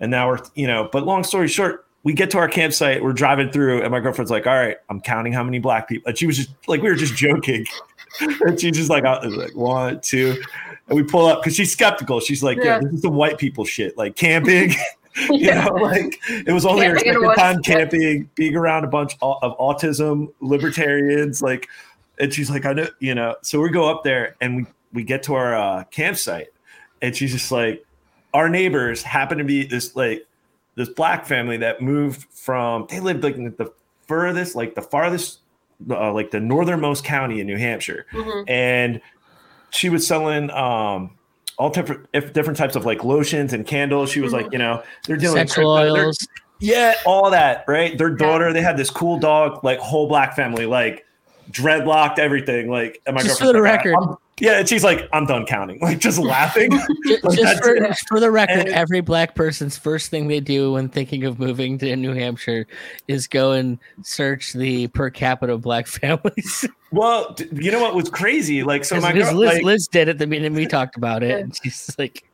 [0.01, 3.13] And now we're, you know, but long story short, we get to our campsite, we're
[3.13, 6.09] driving through, and my girlfriend's like, all right, I'm counting how many black people.
[6.09, 7.67] And she was just like, we were just joking.
[8.21, 10.41] and she's just like, uh, like one, two.
[10.89, 12.21] And we pull up because she's skeptical.
[12.21, 12.79] She's like, yeah, Yeah.
[12.81, 14.71] this is some white people shit, like camping.
[15.17, 15.65] you yeah.
[15.65, 19.17] know, like it was only her Camping in second time camping, being around a bunch
[19.21, 21.69] of of autism libertarians, like,
[22.19, 23.37] and she's like, I know, you know.
[23.43, 26.49] So we go up there and we we get to our uh, campsite,
[27.03, 27.85] and she's just like,
[28.35, 30.27] our neighbors happen to be this like
[30.77, 33.73] this black family that moved from they lived like the
[34.07, 35.41] furthest, like the farthest,
[35.91, 38.45] uh, like the northernmost county in New Hampshire, Mhm.
[38.49, 39.01] and
[39.71, 41.11] she was selling um
[41.59, 44.11] all different different types of like lotions and candles.
[44.11, 46.27] She was like, you know, they're dealing with Essential oils.
[46.59, 47.97] yeah, all that, right?
[47.99, 51.05] Their daughter, they had this cool dog, like whole black family, like
[51.51, 52.71] dreadlocked, everything.
[52.71, 53.95] Like, and my Just girlfriend's for the record.
[53.95, 56.71] I'm- yeah, and she's like, I'm done counting, like just laughing.
[57.07, 57.97] Ju- Like, Just for, it.
[58.09, 61.79] for the record, And- every black person's first thing they do when thinking of moving
[61.79, 62.67] to New Hampshire
[63.09, 66.67] is go and search the per capita black families.
[66.93, 68.63] well, you know what was crazy?
[68.63, 71.23] Like, so my Because girl, Liz, like, Liz did it the minute we talked about
[71.23, 71.41] it.
[71.41, 72.25] And she's like,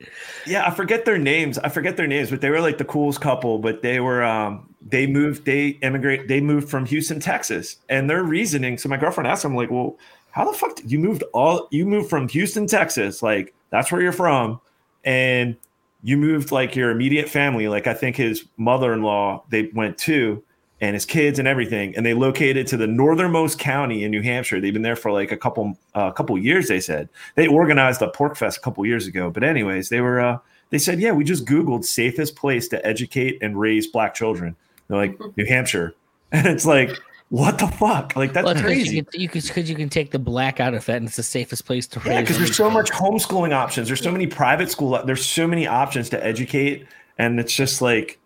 [0.47, 1.59] yeah, I forget their names.
[1.59, 3.59] I forget their names, but they were like the coolest couple.
[3.59, 8.23] But they were, um, they moved, they immigrate, they moved from Houston, Texas, and their
[8.23, 8.79] reasoning.
[8.79, 9.99] So my girlfriend asked them, like, well,
[10.37, 14.03] how the fuck did you moved all you moved from Houston, Texas, like that's where
[14.03, 14.61] you're from,
[15.03, 15.57] and
[16.03, 20.45] you moved like your immediate family, like I think his mother-in-law they went to,
[20.83, 24.61] and his kids and everything, and they located to the northernmost county in New Hampshire.
[24.61, 26.69] They've been there for like a couple a uh, couple years.
[26.69, 30.39] They said they organized a PorcFest a couple years ago, but anyways, they were uh,
[30.69, 34.55] they said yeah, we just googled safest place to educate and raise black children.
[34.89, 35.95] They're like New Hampshire,
[36.31, 36.91] and it's like
[37.29, 38.15] what the fuck?
[38.17, 38.97] Like that's Well, it's 'cause crazy.
[38.97, 41.17] You can, you can, cause you can take the black out of that, and it's
[41.17, 42.09] the safest place to raise.
[42.09, 43.89] Yeah, because there's so much homeschooling options.
[43.89, 45.01] There's so many private school.
[45.05, 46.87] There's so many options to educate,
[47.19, 48.19] and it's just like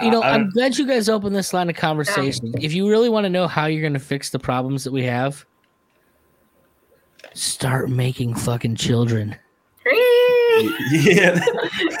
[0.00, 2.54] You know, I- I'm glad you guys opened this line of conversation.
[2.60, 5.02] If you really want to know how you're going to fix the problems that we
[5.04, 5.44] have,
[7.34, 9.36] start making fucking children.
[10.92, 11.40] yeah.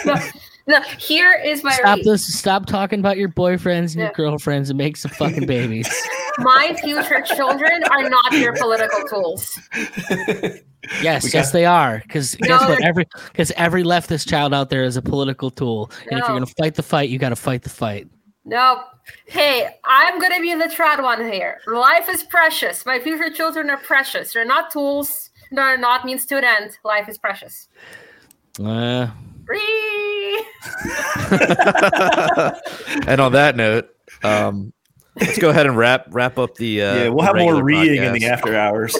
[0.68, 2.04] no, no, here is my Stop read.
[2.04, 2.38] this.
[2.38, 4.02] Stop talking about your boyfriends and Yeah.
[4.04, 5.88] your girlfriends and make some fucking babies.
[6.40, 9.58] My future children are not your political tools.
[11.02, 11.98] Yes, We yes, they are.
[12.06, 12.84] Because No, guess what?
[12.84, 16.46] Every because every leftist child out there is a political tool, and if you're going
[16.46, 18.08] to fight the fight, you got to fight the fight.
[18.44, 18.78] Nope.
[19.26, 21.60] Hey, I'm gonna be the trad one here.
[21.66, 22.86] Life is precious.
[22.86, 24.32] My future children are precious.
[24.32, 25.30] They're not tools.
[25.50, 26.78] They're not means to an end.
[26.84, 27.68] Life is precious.
[28.64, 29.14] Uh, Free.
[33.06, 33.88] And on that note,
[34.22, 34.72] um,
[35.16, 36.82] let's go ahead and wrap wrap up the.
[36.82, 38.96] Uh, yeah, we'll the have more regular reading in the after hours.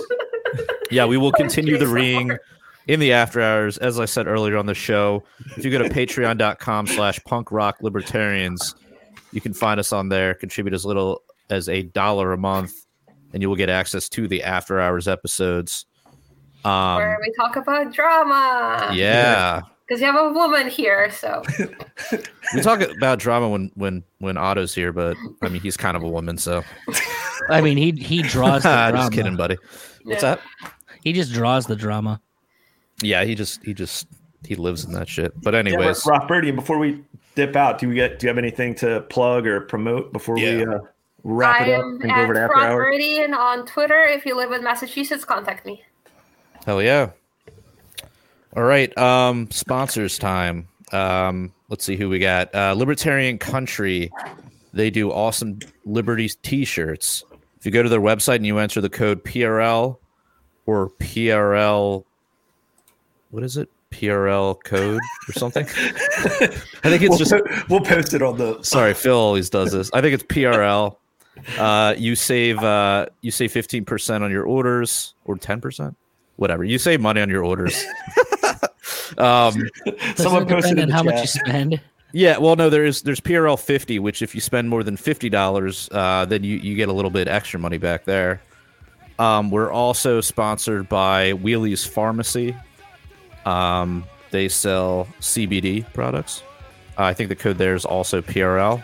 [0.90, 2.38] Yeah, we will continue the Jeez, reading
[2.86, 3.76] in the after hours.
[3.78, 5.22] As I said earlier on the show,
[5.56, 8.74] if you go to patreon.com slash punk rock libertarians,
[9.32, 10.34] you can find us on there.
[10.34, 12.72] Contribute as little as a dollar a month,
[13.32, 15.84] and you will get access to the after hours episodes.
[16.64, 18.90] Um, Where we talk about drama.
[18.94, 19.60] yeah.
[19.88, 21.42] Because you have a woman here, so
[22.54, 26.02] We talk about drama when when when Otto's here, but I mean he's kind of
[26.02, 26.62] a woman, so
[27.48, 28.96] I mean, he he draws the drama.
[28.98, 29.56] just kidding, buddy.
[30.04, 30.36] What's Yeah.
[30.36, 30.40] that?
[31.02, 32.20] He just draws the drama.
[33.02, 34.06] Yeah, he just he just
[34.46, 35.32] he lives in that shit.
[35.42, 37.02] But Yeah, anyways, Rock Birdie, before we
[37.34, 40.64] dip out, do we get do you have anything to plug or promote before we
[40.66, 40.78] uh,
[41.24, 42.76] wrap I it up am and go at over to after Front hours?
[42.76, 44.02] Meridian on Twitter.
[44.02, 45.82] If you live in Massachusetts, contact me.
[46.66, 47.10] hell yeah.
[48.56, 50.68] All right, um, sponsors time.
[50.92, 52.54] Um, let's see who we got.
[52.54, 54.10] Uh, Libertarian Country.
[54.72, 57.24] They do awesome Liberties T-shirts.
[57.58, 59.98] If you go to their website and you enter the code PRL
[60.66, 62.04] or PRL,
[63.30, 63.68] what is it?
[63.90, 65.64] PRL code or something?
[65.66, 65.70] I
[66.90, 68.62] think it's We'll, just po- we'll post it on the.
[68.62, 70.96] sorry phil always does this i think it's prl
[71.58, 75.94] uh you save uh you save 15% on your orders or 10%
[76.36, 77.82] whatever you save money on your orders
[79.16, 79.54] um
[80.16, 81.80] Someone Doesn't posted in on the how much you spend.
[82.12, 86.24] yeah well no there's there's prl 50 which if you spend more than $50 uh
[86.26, 88.40] then you you get a little bit extra money back there.
[89.18, 92.54] Um we're also sponsored by wheelie's pharmacy.
[93.44, 96.42] Um they sell cbd products.
[96.98, 98.82] Uh, i think the code there is also prl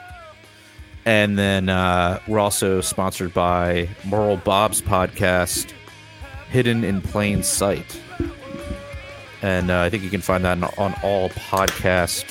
[1.06, 5.72] And then uh, we're also sponsored by Merle Bob's podcast,
[6.48, 8.00] Hidden in Plain Sight.
[9.44, 12.24] And uh, I think you can find that on, on all podcast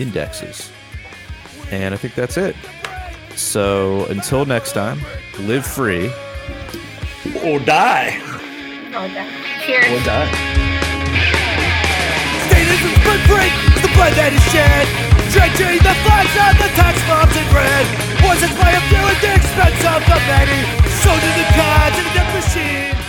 [0.00, 0.68] indexes.
[1.70, 2.56] And I think that's it.
[3.36, 4.98] So until next time,
[5.38, 6.06] live free.
[7.46, 8.18] Or die.
[8.90, 9.30] Oh, that.
[9.64, 9.94] Cheers.
[9.94, 10.58] Or die.
[12.62, 14.86] Is blood break, the blood that is shed.
[15.30, 17.86] Drenching the flags of the tax bombs in red.
[18.18, 20.60] Poisons by a few at the expense of the many.
[20.98, 23.01] Soldiers and cards in the death machine.